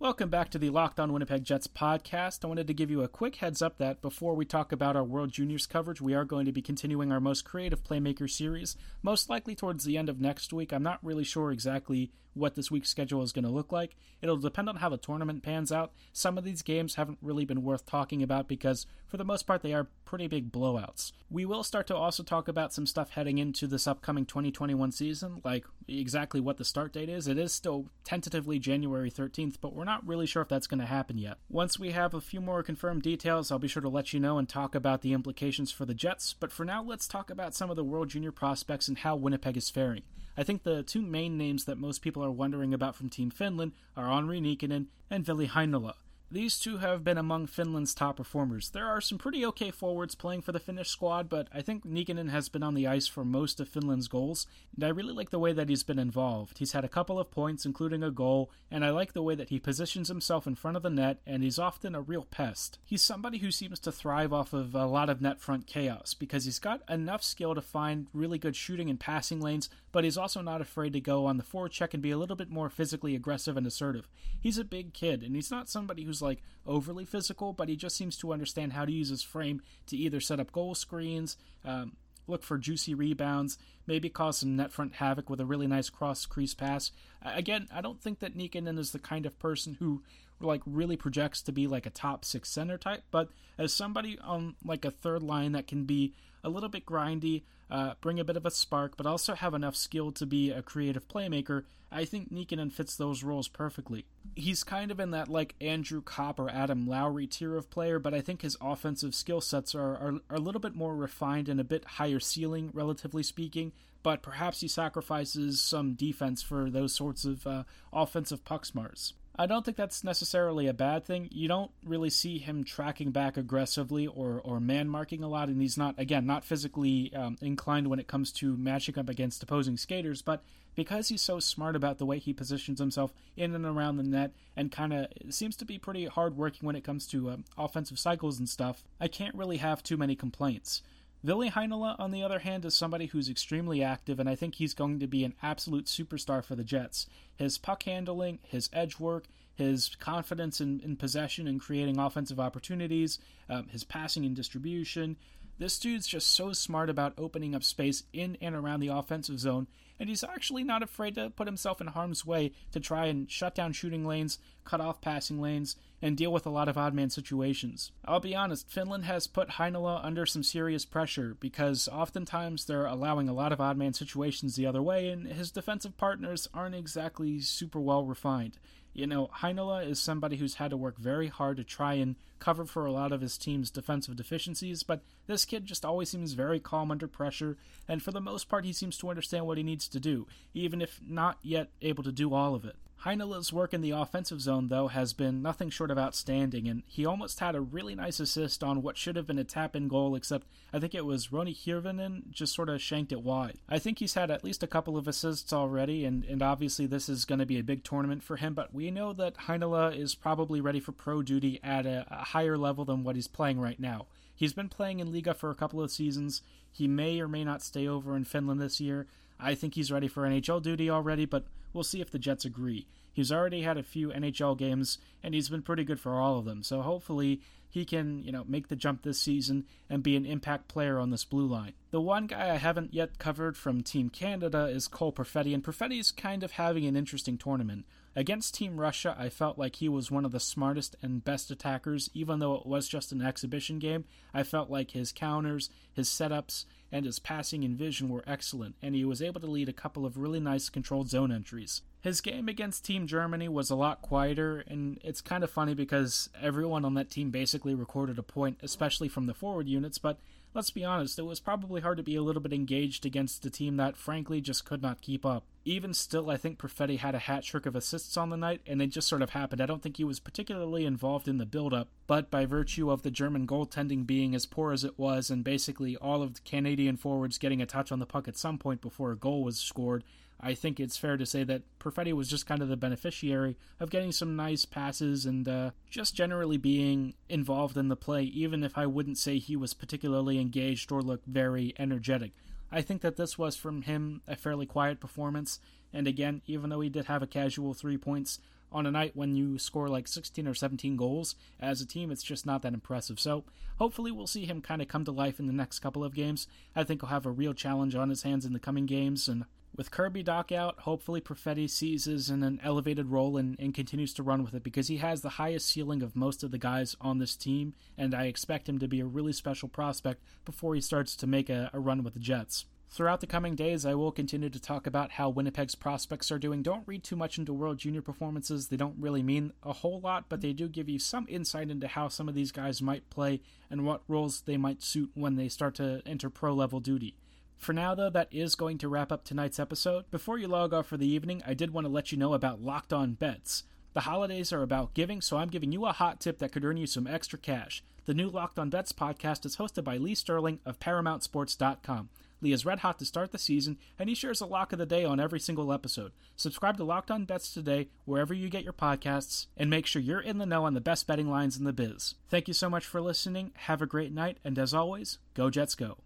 Welcome 0.01 0.29
back 0.29 0.49
to 0.51 0.57
the 0.57 0.69
Locked 0.69 0.97
On 0.97 1.11
Winnipeg 1.11 1.43
Jets 1.43 1.67
podcast. 1.67 2.45
I 2.45 2.47
wanted 2.47 2.67
to 2.67 2.73
give 2.73 2.89
you 2.89 3.03
a 3.03 3.09
quick 3.09 3.35
heads 3.35 3.61
up 3.61 3.79
that 3.79 4.01
before 4.01 4.33
we 4.33 4.45
talk 4.45 4.71
about 4.71 4.95
our 4.95 5.03
World 5.03 5.29
Juniors 5.29 5.67
coverage, 5.67 5.99
we 5.99 6.13
are 6.13 6.23
going 6.23 6.45
to 6.45 6.53
be 6.53 6.61
continuing 6.61 7.11
our 7.11 7.19
most 7.19 7.43
creative 7.43 7.83
playmaker 7.83 8.29
series, 8.29 8.77
most 9.03 9.29
likely 9.29 9.55
towards 9.55 9.83
the 9.83 9.97
end 9.97 10.07
of 10.07 10.21
next 10.21 10.53
week. 10.53 10.71
I'm 10.71 10.83
not 10.83 11.03
really 11.03 11.25
sure 11.25 11.51
exactly 11.51 12.13
what 12.33 12.55
this 12.55 12.71
week's 12.71 12.89
schedule 12.89 13.21
is 13.21 13.31
going 13.31 13.45
to 13.45 13.51
look 13.51 13.71
like. 13.71 13.95
It'll 14.21 14.37
depend 14.37 14.69
on 14.69 14.77
how 14.77 14.89
the 14.89 14.97
tournament 14.97 15.43
pans 15.43 15.71
out. 15.71 15.91
Some 16.13 16.37
of 16.37 16.43
these 16.43 16.61
games 16.61 16.95
haven't 16.95 17.19
really 17.21 17.45
been 17.45 17.63
worth 17.63 17.85
talking 17.85 18.21
about 18.23 18.47
because, 18.47 18.85
for 19.07 19.17
the 19.17 19.23
most 19.23 19.47
part, 19.47 19.61
they 19.61 19.73
are 19.73 19.87
pretty 20.05 20.27
big 20.27 20.51
blowouts. 20.51 21.11
We 21.29 21.45
will 21.45 21.63
start 21.63 21.87
to 21.87 21.95
also 21.95 22.23
talk 22.23 22.47
about 22.47 22.73
some 22.73 22.85
stuff 22.85 23.11
heading 23.11 23.37
into 23.37 23.67
this 23.67 23.87
upcoming 23.87 24.25
2021 24.25 24.91
season, 24.91 25.41
like 25.43 25.65
exactly 25.87 26.39
what 26.39 26.57
the 26.57 26.65
start 26.65 26.93
date 26.93 27.09
is. 27.09 27.27
It 27.27 27.37
is 27.37 27.53
still 27.53 27.85
tentatively 28.03 28.59
January 28.59 29.11
13th, 29.11 29.55
but 29.61 29.73
we're 29.73 29.83
not 29.83 30.07
really 30.07 30.25
sure 30.25 30.41
if 30.41 30.47
that's 30.47 30.67
going 30.67 30.79
to 30.79 30.85
happen 30.85 31.17
yet. 31.17 31.37
Once 31.49 31.79
we 31.79 31.91
have 31.91 32.13
a 32.13 32.21
few 32.21 32.41
more 32.41 32.63
confirmed 32.63 33.03
details, 33.03 33.51
I'll 33.51 33.59
be 33.59 33.67
sure 33.67 33.81
to 33.81 33.89
let 33.89 34.13
you 34.13 34.19
know 34.19 34.37
and 34.37 34.49
talk 34.49 34.75
about 34.75 35.01
the 35.01 35.13
implications 35.13 35.71
for 35.71 35.85
the 35.85 35.93
Jets. 35.93 36.33
But 36.33 36.51
for 36.51 36.65
now, 36.65 36.83
let's 36.83 37.07
talk 37.07 37.29
about 37.29 37.55
some 37.55 37.69
of 37.69 37.75
the 37.75 37.83
World 37.83 38.09
Junior 38.09 38.31
prospects 38.31 38.87
and 38.87 38.99
how 38.99 39.15
Winnipeg 39.15 39.57
is 39.57 39.69
faring. 39.69 40.03
I 40.39 40.43
think 40.43 40.63
the 40.63 40.83
two 40.83 41.01
main 41.01 41.37
names 41.37 41.65
that 41.65 41.77
most 41.77 42.01
people 42.01 42.23
are 42.23 42.31
wondering 42.31 42.73
about 42.73 42.95
from 42.95 43.09
Team 43.09 43.29
Finland 43.29 43.73
are 43.97 44.09
Henri 44.09 44.39
Nikkanen 44.39 44.85
and 45.11 45.25
Ville 45.25 45.47
Heinola. 45.47 45.95
These 46.31 46.59
two 46.59 46.77
have 46.77 47.03
been 47.03 47.17
among 47.17 47.47
Finland's 47.47 47.95
top 47.95 48.17
performers. 48.17 48.69
There 48.69 48.85
are 48.85 49.01
some 49.01 49.17
pretty 49.17 49.43
okay 49.47 49.71
forwards 49.71 50.13
playing 50.13 50.43
for 50.43 50.51
the 50.51 50.59
Finnish 50.59 50.89
squad, 50.89 51.27
but 51.27 51.47
I 51.51 51.63
think 51.63 51.83
Nikkanen 51.83 52.29
has 52.29 52.49
been 52.49 52.61
on 52.61 52.75
the 52.75 52.85
ice 52.85 53.07
for 53.07 53.25
most 53.25 53.59
of 53.59 53.67
Finland's 53.67 54.07
goals, 54.07 54.45
and 54.75 54.83
I 54.83 54.89
really 54.89 55.11
like 55.11 55.31
the 55.31 55.39
way 55.39 55.53
that 55.53 55.69
he's 55.69 55.81
been 55.81 55.97
involved. 55.97 56.59
He's 56.59 56.73
had 56.73 56.85
a 56.85 56.87
couple 56.87 57.17
of 57.17 57.31
points, 57.31 57.65
including 57.65 58.03
a 58.03 58.11
goal, 58.11 58.51
and 58.69 58.85
I 58.85 58.91
like 58.91 59.13
the 59.13 59.23
way 59.23 59.33
that 59.33 59.49
he 59.49 59.59
positions 59.59 60.07
himself 60.07 60.45
in 60.45 60.53
front 60.53 60.77
of 60.77 60.83
the 60.83 60.91
net, 60.91 61.19
and 61.25 61.41
he's 61.41 61.57
often 61.57 61.95
a 61.95 62.01
real 62.01 62.27
pest. 62.29 62.77
He's 62.85 63.01
somebody 63.01 63.39
who 63.39 63.49
seems 63.49 63.79
to 63.79 63.91
thrive 63.91 64.31
off 64.31 64.53
of 64.53 64.75
a 64.75 64.85
lot 64.85 65.09
of 65.09 65.23
net 65.23 65.41
front 65.41 65.65
chaos, 65.65 66.13
because 66.13 66.45
he's 66.45 66.59
got 66.59 66.87
enough 66.87 67.23
skill 67.23 67.55
to 67.55 67.61
find 67.61 68.05
really 68.13 68.37
good 68.37 68.55
shooting 68.55 68.91
and 68.91 68.99
passing 68.99 69.41
lanes, 69.41 69.67
but 69.91 70.03
he's 70.03 70.17
also 70.17 70.41
not 70.41 70.61
afraid 70.61 70.93
to 70.93 70.99
go 70.99 71.25
on 71.25 71.37
the 71.37 71.43
forecheck 71.43 71.93
and 71.93 72.03
be 72.03 72.11
a 72.11 72.17
little 72.17 72.35
bit 72.35 72.49
more 72.49 72.69
physically 72.69 73.15
aggressive 73.15 73.57
and 73.57 73.65
assertive. 73.65 74.07
He's 74.39 74.57
a 74.57 74.63
big 74.63 74.93
kid, 74.93 75.23
and 75.23 75.35
he's 75.35 75.51
not 75.51 75.69
somebody 75.69 76.03
who's 76.03 76.21
like 76.21 76.41
overly 76.65 77.05
physical, 77.05 77.53
but 77.53 77.69
he 77.69 77.75
just 77.75 77.95
seems 77.95 78.17
to 78.17 78.33
understand 78.33 78.73
how 78.73 78.85
to 78.85 78.91
use 78.91 79.09
his 79.09 79.23
frame 79.23 79.61
to 79.87 79.97
either 79.97 80.19
set 80.19 80.39
up 80.39 80.51
goal 80.51 80.75
screens, 80.75 81.37
um, 81.65 81.93
look 82.27 82.43
for 82.43 82.57
juicy 82.57 82.93
rebounds, 82.93 83.57
maybe 83.87 84.09
cause 84.09 84.39
some 84.39 84.55
net 84.55 84.71
front 84.71 84.95
havoc 84.95 85.29
with 85.29 85.39
a 85.39 85.45
really 85.45 85.67
nice 85.67 85.89
cross 85.89 86.25
crease 86.25 86.53
pass. 86.53 86.91
Again, 87.23 87.67
I 87.73 87.81
don't 87.81 88.01
think 88.01 88.19
that 88.19 88.37
Nikkanen 88.37 88.77
is 88.77 88.91
the 88.91 88.99
kind 88.99 89.25
of 89.25 89.39
person 89.39 89.75
who 89.79 90.03
like 90.39 90.61
really 90.65 90.95
projects 90.95 91.41
to 91.41 91.51
be 91.51 91.67
like 91.67 91.85
a 91.85 91.89
top 91.89 92.23
six 92.23 92.49
center 92.49 92.77
type, 92.77 93.03
but 93.11 93.29
as 93.57 93.73
somebody 93.73 94.17
on 94.19 94.55
like 94.63 94.85
a 94.85 94.91
third 94.91 95.21
line 95.21 95.51
that 95.51 95.67
can 95.67 95.83
be 95.83 96.13
a 96.43 96.49
little 96.49 96.69
bit 96.69 96.85
grindy, 96.85 97.43
uh, 97.69 97.93
bring 98.01 98.19
a 98.19 98.23
bit 98.23 98.37
of 98.37 98.45
a 98.45 98.51
spark, 98.51 98.97
but 98.97 99.05
also 99.05 99.35
have 99.35 99.53
enough 99.53 99.75
skill 99.75 100.11
to 100.13 100.25
be 100.25 100.51
a 100.51 100.61
creative 100.61 101.07
playmaker, 101.07 101.63
I 101.91 102.05
think 102.05 102.31
Nikkanen 102.31 102.71
fits 102.71 102.95
those 102.95 103.23
roles 103.23 103.47
perfectly. 103.47 104.05
He's 104.35 104.63
kind 104.63 104.91
of 104.91 104.99
in 104.99 105.11
that 105.11 105.27
like 105.27 105.55
Andrew 105.59 106.01
Copp 106.01 106.39
or 106.39 106.49
Adam 106.49 106.87
Lowry 106.87 107.25
tier 107.25 107.57
of 107.57 107.69
player, 107.69 107.97
but 107.97 108.13
I 108.13 108.21
think 108.21 108.41
his 108.41 108.57
offensive 108.61 109.15
skill 109.15 109.41
sets 109.41 109.73
are, 109.73 109.95
are, 109.95 110.13
are 110.29 110.35
a 110.35 110.39
little 110.39 110.61
bit 110.61 110.75
more 110.75 110.95
refined 110.95 111.49
and 111.49 111.59
a 111.59 111.63
bit 111.63 111.85
higher 111.85 112.19
ceiling, 112.19 112.69
relatively 112.73 113.23
speaking. 113.23 113.71
But 114.03 114.21
perhaps 114.21 114.61
he 114.61 114.67
sacrifices 114.67 115.59
some 115.59 115.93
defense 115.93 116.41
for 116.41 116.69
those 116.69 116.95
sorts 116.95 117.25
of 117.25 117.45
uh, 117.45 117.63
offensive 117.91 118.45
puck 118.45 118.65
smarts. 118.65 119.13
I 119.39 119.45
don't 119.45 119.63
think 119.63 119.77
that's 119.77 120.03
necessarily 120.03 120.67
a 120.67 120.73
bad 120.73 121.05
thing. 121.05 121.29
You 121.31 121.47
don't 121.47 121.71
really 121.85 122.09
see 122.09 122.39
him 122.39 122.65
tracking 122.65 123.11
back 123.11 123.37
aggressively 123.37 124.05
or, 124.05 124.41
or 124.43 124.59
man 124.59 124.89
marking 124.89 125.23
a 125.23 125.29
lot, 125.29 125.47
and 125.47 125.61
he's 125.61 125.77
not, 125.77 125.95
again, 125.97 126.25
not 126.25 126.43
physically 126.43 127.13
um, 127.15 127.37
inclined 127.39 127.87
when 127.87 127.99
it 127.99 128.07
comes 128.09 128.33
to 128.33 128.57
matching 128.57 128.99
up 128.99 129.07
against 129.07 129.41
opposing 129.41 129.77
skaters, 129.77 130.21
but 130.21 130.43
because 130.75 131.07
he's 131.07 131.21
so 131.21 131.39
smart 131.39 131.77
about 131.77 131.99
the 131.99 132.05
way 132.05 132.19
he 132.19 132.33
positions 132.33 132.79
himself 132.79 133.13
in 133.37 133.55
and 133.55 133.65
around 133.65 133.95
the 133.95 134.03
net 134.03 134.33
and 134.57 134.73
kind 134.73 134.91
of 134.91 135.07
seems 135.29 135.55
to 135.55 135.65
be 135.65 135.77
pretty 135.77 136.05
hardworking 136.05 136.67
when 136.67 136.75
it 136.75 136.83
comes 136.83 137.07
to 137.07 137.29
um, 137.29 137.45
offensive 137.57 137.97
cycles 137.97 138.39
and 138.39 138.49
stuff, 138.49 138.83
I 138.99 139.07
can't 139.07 139.35
really 139.35 139.57
have 139.57 139.81
too 139.81 139.95
many 139.95 140.17
complaints. 140.17 140.81
Ville 141.21 141.51
Heinola, 141.51 141.99
on 141.99 142.11
the 142.11 142.23
other 142.23 142.39
hand, 142.39 142.63
is 142.63 142.75
somebody 142.75 143.07
who's 143.07 143.29
extremely 143.29 143.83
active, 143.83 144.19
and 144.19 144.29
I 144.29 144.35
think 144.35 144.55
he's 144.55 144.73
going 144.73 144.99
to 144.99 145.07
be 145.07 145.25
an 145.25 145.33
absolute 145.43 145.85
superstar 145.85 146.43
for 146.43 146.55
the 146.55 146.63
Jets. 146.63 147.07
His 147.35 147.57
puck 147.57 147.83
handling, 147.83 148.39
his 148.43 148.69
edge 148.71 148.99
work, 148.99 149.25
his 149.53 149.95
confidence 149.99 150.61
in, 150.61 150.79
in 150.79 150.95
possession 150.95 151.45
and 151.45 151.59
creating 151.59 151.99
offensive 151.99 152.39
opportunities, 152.39 153.19
um, 153.49 153.67
his 153.67 153.83
passing 153.83 154.25
and 154.25 154.33
distribution. 154.35 155.17
This 155.57 155.77
dude's 155.77 156.07
just 156.07 156.29
so 156.29 156.53
smart 156.53 156.89
about 156.89 157.13
opening 157.17 157.53
up 157.53 157.63
space 157.63 158.03
in 158.13 158.37
and 158.39 158.55
around 158.55 158.79
the 158.79 158.87
offensive 158.87 159.39
zone, 159.39 159.67
and 159.99 160.09
he's 160.09 160.23
actually 160.23 160.63
not 160.63 160.81
afraid 160.81 161.15
to 161.15 161.29
put 161.29 161.47
himself 161.47 161.81
in 161.81 161.87
harm's 161.87 162.25
way 162.25 162.51
to 162.71 162.79
try 162.79 163.07
and 163.07 163.29
shut 163.29 163.53
down 163.53 163.73
shooting 163.73 164.05
lanes, 164.05 164.39
cut 164.63 164.79
off 164.79 165.01
passing 165.01 165.41
lanes, 165.41 165.75
and 166.01 166.15
deal 166.15 166.31
with 166.31 166.45
a 166.45 166.49
lot 166.49 166.69
of 166.69 166.77
odd 166.77 166.93
man 166.93 167.09
situations. 167.09 167.91
I'll 168.05 168.19
be 168.19 168.35
honest, 168.35 168.69
Finland 168.69 169.05
has 169.05 169.27
put 169.27 169.49
Heinola 169.49 170.03
under 170.03 170.25
some 170.25 170.43
serious 170.43 170.85
pressure 170.85 171.35
because 171.39 171.89
oftentimes 171.89 172.65
they're 172.65 172.85
allowing 172.85 173.27
a 173.27 173.33
lot 173.33 173.51
of 173.51 173.59
odd 173.59 173.77
man 173.77 173.93
situations 173.93 174.55
the 174.55 174.65
other 174.65 174.81
way, 174.81 175.09
and 175.09 175.27
his 175.27 175.51
defensive 175.51 175.97
partners 175.97 176.47
aren't 176.53 176.75
exactly 176.75 177.39
super 177.41 177.79
well 177.79 178.05
refined. 178.05 178.57
You 178.93 179.07
know, 179.07 179.29
Heinola 179.41 179.87
is 179.87 179.99
somebody 179.99 180.37
who's 180.37 180.55
had 180.55 180.71
to 180.71 180.77
work 180.77 180.97
very 180.97 181.27
hard 181.27 181.57
to 181.57 181.63
try 181.63 181.93
and 181.95 182.15
cover 182.39 182.65
for 182.65 182.85
a 182.85 182.91
lot 182.91 183.11
of 183.11 183.21
his 183.21 183.37
team's 183.37 183.69
defensive 183.69 184.15
deficiencies, 184.15 184.81
but 184.83 185.03
this 185.27 185.45
kid 185.45 185.65
just 185.65 185.85
always 185.85 186.09
seems 186.09 186.33
very 186.33 186.59
calm 186.59 186.89
under 186.89 187.07
pressure, 187.07 187.57
and 187.87 188.01
for 188.01 188.11
the 188.11 188.21
most 188.21 188.49
part, 188.49 188.65
he 188.65 188.73
seems 188.73 188.97
to 188.97 189.09
understand 189.09 189.45
what 189.45 189.57
he 189.57 189.63
needs 189.63 189.87
to 189.89 189.99
do, 189.99 190.27
even 190.53 190.81
if 190.81 190.99
not 191.05 191.37
yet 191.41 191.69
able 191.81 192.03
to 192.03 192.11
do 192.11 192.33
all 192.33 192.55
of 192.55 192.65
it. 192.65 192.75
Heinola's 193.05 193.53
work 193.53 193.73
in 193.73 193.79
the 193.79 193.91
offensive 193.91 194.41
zone, 194.41 194.67
though, 194.67 194.89
has 194.89 195.13
been 195.13 195.41
nothing 195.41 195.69
short 195.69 195.89
of 195.89 195.97
outstanding, 195.97 196.67
and 196.67 196.83
he 196.85 197.05
almost 197.05 197.39
had 197.39 197.55
a 197.55 197.61
really 197.61 197.95
nice 197.95 198.19
assist 198.19 198.61
on 198.61 198.81
what 198.81 198.97
should 198.97 199.15
have 199.15 199.25
been 199.25 199.39
a 199.39 199.45
tap 199.45 199.73
in 199.73 199.87
goal, 199.87 200.15
except 200.15 200.47
I 200.73 200.79
think 200.79 200.93
it 200.93 201.05
was 201.05 201.29
Roni 201.29 201.55
Hirvonen 201.55 202.29
just 202.29 202.53
sort 202.53 202.67
of 202.67 202.81
shanked 202.81 203.13
it 203.13 203.21
wide. 203.21 203.57
I 203.69 203.79
think 203.79 203.99
he's 203.99 204.15
had 204.15 204.29
at 204.29 204.43
least 204.43 204.63
a 204.63 204.67
couple 204.67 204.97
of 204.97 205.07
assists 205.07 205.53
already, 205.53 206.03
and, 206.03 206.25
and 206.25 206.41
obviously 206.41 206.87
this 206.87 207.07
is 207.07 207.23
going 207.23 207.39
to 207.39 207.45
be 207.45 207.57
a 207.57 207.63
big 207.63 207.85
tournament 207.85 208.21
for 208.21 208.35
him, 208.35 208.53
but 208.53 208.73
we 208.73 208.91
know 208.91 209.13
that 209.13 209.37
Heinola 209.37 209.97
is 209.97 210.13
probably 210.13 210.59
ready 210.59 210.81
for 210.81 210.91
pro 210.91 211.21
duty 211.21 211.61
at 211.63 211.85
a, 211.85 212.05
a 212.11 212.25
higher 212.25 212.57
level 212.57 212.83
than 212.83 213.05
what 213.05 213.15
he's 213.15 213.29
playing 213.29 213.61
right 213.61 213.79
now. 213.79 214.07
He's 214.35 214.53
been 214.53 214.69
playing 214.69 214.99
in 214.99 215.13
Liiga 215.13 215.35
for 215.35 215.51
a 215.51 215.55
couple 215.55 215.81
of 215.81 215.91
seasons. 215.91 216.41
He 216.69 216.87
may 216.87 217.21
or 217.21 217.29
may 217.29 217.45
not 217.45 217.61
stay 217.61 217.87
over 217.87 218.15
in 218.15 218.25
Finland 218.25 218.61
this 218.61 218.81
year. 218.81 219.07
I 219.39 219.55
think 219.55 219.75
he's 219.75 219.91
ready 219.91 220.07
for 220.07 220.23
NHL 220.23 220.61
duty 220.61 220.89
already, 220.89 221.25
but 221.25 221.45
we'll 221.73 221.83
see 221.83 222.01
if 222.01 222.11
the 222.11 222.19
Jets 222.19 222.45
agree. 222.45 222.87
He's 223.11 223.31
already 223.31 223.61
had 223.61 223.77
a 223.77 223.83
few 223.83 224.09
NHL 224.09 224.57
games, 224.57 224.97
and 225.23 225.33
he's 225.33 225.49
been 225.49 225.61
pretty 225.61 225.83
good 225.83 225.99
for 225.99 226.19
all 226.19 226.37
of 226.37 226.45
them. 226.45 226.63
So 226.63 226.81
hopefully 226.81 227.41
he 227.69 227.85
can, 227.85 228.23
you 228.23 228.31
know, 228.31 228.43
make 228.47 228.67
the 228.67 228.75
jump 228.75 229.03
this 229.03 229.19
season 229.19 229.65
and 229.89 230.03
be 230.03 230.15
an 230.15 230.25
impact 230.25 230.67
player 230.67 230.97
on 230.99 231.09
this 231.09 231.25
blue 231.25 231.45
line. 231.45 231.73
The 231.91 232.01
one 232.01 232.27
guy 232.27 232.49
I 232.49 232.57
haven't 232.57 232.93
yet 232.93 233.19
covered 233.19 233.57
from 233.57 233.83
Team 233.83 234.09
Canada 234.09 234.65
is 234.65 234.87
Cole 234.87 235.13
Perfetti, 235.13 235.53
and 235.53 235.63
Perfetti's 235.63 236.11
kind 236.11 236.43
of 236.43 236.53
having 236.53 236.85
an 236.85 236.95
interesting 236.95 237.37
tournament. 237.37 237.85
Against 238.15 238.55
Team 238.55 238.79
Russia, 238.79 239.15
I 239.17 239.29
felt 239.29 239.57
like 239.57 239.75
he 239.75 239.87
was 239.87 240.09
one 240.09 240.25
of 240.25 240.31
the 240.31 240.39
smartest 240.39 240.95
and 241.01 241.23
best 241.23 241.51
attackers, 241.51 242.09
even 242.13 242.39
though 242.39 242.55
it 242.55 242.65
was 242.65 242.87
just 242.87 243.11
an 243.11 243.21
exhibition 243.21 243.79
game. 243.79 244.05
I 244.33 244.43
felt 244.43 244.69
like 244.69 244.91
his 244.91 245.11
counters, 245.11 245.69
his 245.93 246.09
setups, 246.09 246.65
and 246.91 247.05
his 247.05 247.19
passing 247.19 247.63
and 247.63 247.77
vision 247.77 248.09
were 248.09 248.23
excellent, 248.25 248.75
and 248.81 248.95
he 248.95 249.05
was 249.05 249.21
able 249.21 249.39
to 249.41 249.47
lead 249.47 249.69
a 249.69 249.73
couple 249.73 250.05
of 250.05 250.17
really 250.17 250.39
nice 250.39 250.69
controlled 250.69 251.09
zone 251.09 251.31
entries. 251.31 251.83
His 252.01 252.21
game 252.21 252.47
against 252.47 252.85
Team 252.85 253.07
Germany 253.07 253.47
was 253.47 253.69
a 253.69 253.75
lot 253.75 254.01
quieter, 254.01 254.63
and 254.67 254.99
it's 255.03 255.21
kind 255.21 255.43
of 255.43 255.51
funny 255.51 255.73
because 255.75 256.29
everyone 256.41 256.85
on 256.85 256.95
that 256.95 257.11
team 257.11 257.29
basically 257.29 257.75
recorded 257.75 258.17
a 258.17 258.23
point, 258.23 258.57
especially 258.63 259.07
from 259.07 259.27
the 259.27 259.33
forward 259.33 259.67
units, 259.67 259.97
but 259.97 260.19
let's 260.53 260.71
be 260.71 260.83
honest, 260.83 261.19
it 261.19 261.23
was 261.23 261.39
probably 261.39 261.81
hard 261.81 261.97
to 261.97 262.03
be 262.03 262.15
a 262.15 262.23
little 262.23 262.41
bit 262.41 262.53
engaged 262.53 263.05
against 263.05 263.45
a 263.45 263.49
team 263.49 263.77
that 263.77 263.97
frankly 263.97 264.41
just 264.41 264.65
could 264.65 264.81
not 264.81 265.01
keep 265.01 265.25
up. 265.25 265.43
Even 265.69 265.93
still, 265.93 266.31
I 266.31 266.37
think 266.37 266.57
Perfetti 266.57 266.97
had 266.97 267.13
a 267.13 267.19
hat 267.19 267.43
trick 267.43 267.67
of 267.67 267.75
assists 267.75 268.17
on 268.17 268.31
the 268.31 268.37
night, 268.37 268.61
and 268.65 268.81
they 268.81 268.87
just 268.87 269.07
sort 269.07 269.21
of 269.21 269.29
happened. 269.29 269.61
I 269.61 269.67
don't 269.67 269.83
think 269.83 269.97
he 269.97 270.03
was 270.03 270.19
particularly 270.19 270.83
involved 270.83 271.27
in 271.27 271.37
the 271.37 271.45
build 271.45 271.75
up, 271.75 271.89
but 272.07 272.31
by 272.31 272.47
virtue 272.47 272.89
of 272.89 273.03
the 273.03 273.11
German 273.11 273.45
goaltending 273.45 274.07
being 274.07 274.33
as 274.33 274.47
poor 274.47 274.71
as 274.71 274.83
it 274.83 274.97
was, 274.97 275.29
and 275.29 275.43
basically 275.43 275.95
all 275.95 276.23
of 276.23 276.33
the 276.33 276.41
Canadian 276.41 276.97
forwards 276.97 277.37
getting 277.37 277.61
a 277.61 277.67
touch 277.67 277.91
on 277.91 277.99
the 277.99 278.07
puck 278.07 278.27
at 278.27 278.35
some 278.35 278.57
point 278.57 278.81
before 278.81 279.11
a 279.11 279.15
goal 279.15 279.43
was 279.43 279.59
scored, 279.59 280.03
I 280.41 280.55
think 280.55 280.79
it's 280.79 280.97
fair 280.97 281.17
to 281.17 281.25
say 281.27 281.43
that 281.43 281.61
Perfetti 281.79 282.13
was 282.13 282.29
just 282.29 282.47
kind 282.47 282.63
of 282.63 282.69
the 282.69 282.75
beneficiary 282.75 283.55
of 283.79 283.91
getting 283.91 284.11
some 284.11 284.35
nice 284.35 284.65
passes 284.65 285.27
and 285.27 285.47
uh, 285.47 285.69
just 285.87 286.15
generally 286.15 286.57
being 286.57 287.13
involved 287.27 287.77
in 287.77 287.89
the 287.89 287.95
play, 287.95 288.23
even 288.23 288.63
if 288.63 288.75
I 288.75 288.87
wouldn't 288.87 289.19
say 289.19 289.37
he 289.37 289.55
was 289.55 289.75
particularly 289.75 290.39
engaged 290.39 290.91
or 290.91 291.03
looked 291.03 291.27
very 291.27 291.75
energetic. 291.77 292.31
I 292.71 292.81
think 292.81 293.01
that 293.01 293.17
this 293.17 293.37
was 293.37 293.55
from 293.55 293.83
him 293.83 294.21
a 294.27 294.35
fairly 294.35 294.65
quiet 294.65 294.99
performance, 294.99 295.59
and 295.91 296.07
again, 296.07 296.41
even 296.45 296.69
though 296.69 296.81
he 296.81 296.89
did 296.89 297.05
have 297.05 297.23
a 297.23 297.27
casual 297.27 297.73
three 297.73 297.97
points, 297.97 298.39
on 298.71 298.85
a 298.85 298.91
night 298.91 299.15
when 299.15 299.35
you 299.35 299.57
score 299.57 299.87
like 299.87 300.07
16 300.07 300.47
or 300.47 300.53
17 300.53 300.95
goals 300.95 301.35
as 301.59 301.81
a 301.81 301.87
team, 301.87 302.11
it's 302.11 302.23
just 302.23 302.45
not 302.45 302.61
that 302.61 302.73
impressive. 302.73 303.19
So 303.19 303.43
hopefully 303.77 304.11
we'll 304.11 304.27
see 304.27 304.45
him 304.45 304.61
kind 304.61 304.81
of 304.81 304.87
come 304.87 305.05
to 305.05 305.11
life 305.11 305.39
in 305.39 305.47
the 305.47 305.53
next 305.53 305.79
couple 305.79 306.03
of 306.03 306.13
games. 306.13 306.47
I 306.75 306.83
think 306.83 307.01
he'll 307.01 307.09
have 307.09 307.25
a 307.25 307.31
real 307.31 307.53
challenge 307.53 307.95
on 307.95 308.09
his 308.09 308.23
hands 308.23 308.45
in 308.45 308.53
the 308.53 308.59
coming 308.59 308.85
games, 308.85 309.27
and 309.27 309.45
with 309.75 309.91
Kirby 309.91 310.23
Dach 310.23 310.51
out, 310.51 310.79
hopefully 310.81 311.21
Perfetti 311.21 311.69
seizes 311.69 312.29
in 312.29 312.43
an 312.43 312.59
elevated 312.63 313.07
role 313.07 313.37
and, 313.37 313.55
and 313.59 313.73
continues 313.73 314.13
to 314.15 314.23
run 314.23 314.43
with 314.43 314.53
it 314.53 314.63
because 314.63 314.87
he 314.87 314.97
has 314.97 315.21
the 315.21 315.29
highest 315.29 315.67
ceiling 315.67 316.01
of 316.01 316.15
most 316.15 316.43
of 316.43 316.51
the 316.51 316.57
guys 316.57 316.95
on 316.99 317.19
this 317.19 317.35
team, 317.35 317.73
and 317.97 318.13
I 318.13 318.25
expect 318.25 318.67
him 318.67 318.79
to 318.79 318.87
be 318.87 318.99
a 318.99 319.05
really 319.05 319.33
special 319.33 319.69
prospect 319.69 320.23
before 320.45 320.75
he 320.75 320.81
starts 320.81 321.15
to 321.17 321.27
make 321.27 321.49
a, 321.49 321.69
a 321.73 321.79
run 321.79 322.03
with 322.03 322.13
the 322.13 322.19
Jets. 322.19 322.65
Throughout 322.91 323.21
the 323.21 323.27
coming 323.27 323.53
days, 323.53 323.85
I 323.85 323.93
will 323.93 324.11
continue 324.11 324.49
to 324.49 324.59
talk 324.59 324.87
about 324.87 325.11
how 325.11 325.29
Winnipeg's 325.29 325.75
prospects 325.75 326.31
are 326.31 326.39
doing. 326.39 326.63
Don't 326.63 326.87
read 326.87 327.03
too 327.03 327.15
much 327.15 327.37
into 327.37 327.53
World 327.53 327.77
Junior 327.77 328.01
performances. 328.01 328.67
They 328.67 328.77
don't 328.77 328.99
really 328.99 329.21
mean 329.21 329.53
a 329.61 329.73
whole 329.73 330.01
lot, 330.01 330.25
but 330.27 330.41
they 330.41 330.53
do 330.53 330.67
give 330.67 330.89
you 330.89 330.97
some 330.97 331.27
insight 331.29 331.69
into 331.69 331.87
how 331.87 332.07
some 332.07 332.27
of 332.27 332.33
these 332.33 332.51
guys 332.51 332.81
might 332.81 333.07
play 333.11 333.41
and 333.69 333.85
what 333.85 334.01
roles 334.07 334.41
they 334.41 334.57
might 334.57 334.81
suit 334.81 335.11
when 335.13 335.35
they 335.35 335.49
start 335.49 335.75
to 335.75 336.01
enter 336.07 336.31
pro 336.31 336.51
level 336.51 336.79
duty. 336.79 337.15
For 337.59 337.73
now, 337.73 337.93
though, 337.93 338.09
that 338.09 338.29
is 338.31 338.55
going 338.55 338.77
to 338.79 338.87
wrap 338.87 339.11
up 339.11 339.25
tonight's 339.25 339.59
episode. 339.59 340.09
Before 340.09 340.37
you 340.39 340.47
log 340.47 340.73
off 340.73 340.87
for 340.87 340.95
the 340.95 341.05
evening, 341.05 341.43
I 341.45 341.53
did 341.53 341.71
want 341.71 341.85
to 341.85 341.91
let 341.91 342.11
you 342.11 342.17
know 342.17 342.33
about 342.33 342.63
Locked 342.63 342.93
On 342.93 343.13
Bets. 343.13 343.63
The 343.93 344.01
holidays 344.01 344.53
are 344.53 344.63
about 344.63 344.93
giving, 344.93 345.19
so 345.19 345.37
I'm 345.37 345.49
giving 345.49 345.73
you 345.73 345.85
a 345.85 345.91
hot 345.91 346.21
tip 346.21 346.39
that 346.39 346.53
could 346.53 346.63
earn 346.63 346.77
you 346.77 346.87
some 346.87 347.05
extra 347.05 347.37
cash. 347.37 347.83
The 348.05 348.13
new 348.13 348.29
Locked 348.29 348.57
On 348.57 348.69
Bets 348.69 348.93
podcast 348.93 349.45
is 349.45 349.57
hosted 349.57 349.83
by 349.83 349.97
Lee 349.97 350.15
Sterling 350.15 350.61
of 350.65 350.79
ParamountSports.com. 350.79 352.09
Lee 352.41 352.53
is 352.53 352.65
red 352.65 352.79
hot 352.79 352.97
to 352.99 353.05
start 353.05 353.31
the 353.31 353.37
season, 353.37 353.77
and 353.99 354.07
he 354.07 354.15
shares 354.15 354.39
a 354.39 354.45
lock 354.45 354.71
of 354.71 354.79
the 354.79 354.85
day 354.85 355.03
on 355.03 355.19
every 355.19 355.39
single 355.39 355.73
episode. 355.73 356.13
Subscribe 356.37 356.77
to 356.77 356.85
Locked 356.85 357.11
On 357.11 357.25
Bets 357.25 357.53
today, 357.53 357.89
wherever 358.05 358.33
you 358.33 358.49
get 358.49 358.63
your 358.63 358.73
podcasts, 358.73 359.47
and 359.57 359.69
make 359.69 359.85
sure 359.85 360.01
you're 360.01 360.21
in 360.21 360.37
the 360.37 360.45
know 360.45 360.63
on 360.63 360.73
the 360.73 360.81
best 360.81 361.05
betting 361.05 361.29
lines 361.29 361.57
in 361.57 361.65
the 361.65 361.73
biz. 361.73 362.15
Thank 362.29 362.47
you 362.47 362.53
so 362.53 362.69
much 362.69 362.85
for 362.85 363.01
listening. 363.01 363.51
Have 363.55 363.81
a 363.81 363.85
great 363.85 364.13
night, 364.13 364.37
and 364.45 364.57
as 364.57 364.73
always, 364.73 365.19
go 365.33 365.49
Jets 365.49 365.75
go. 365.75 365.99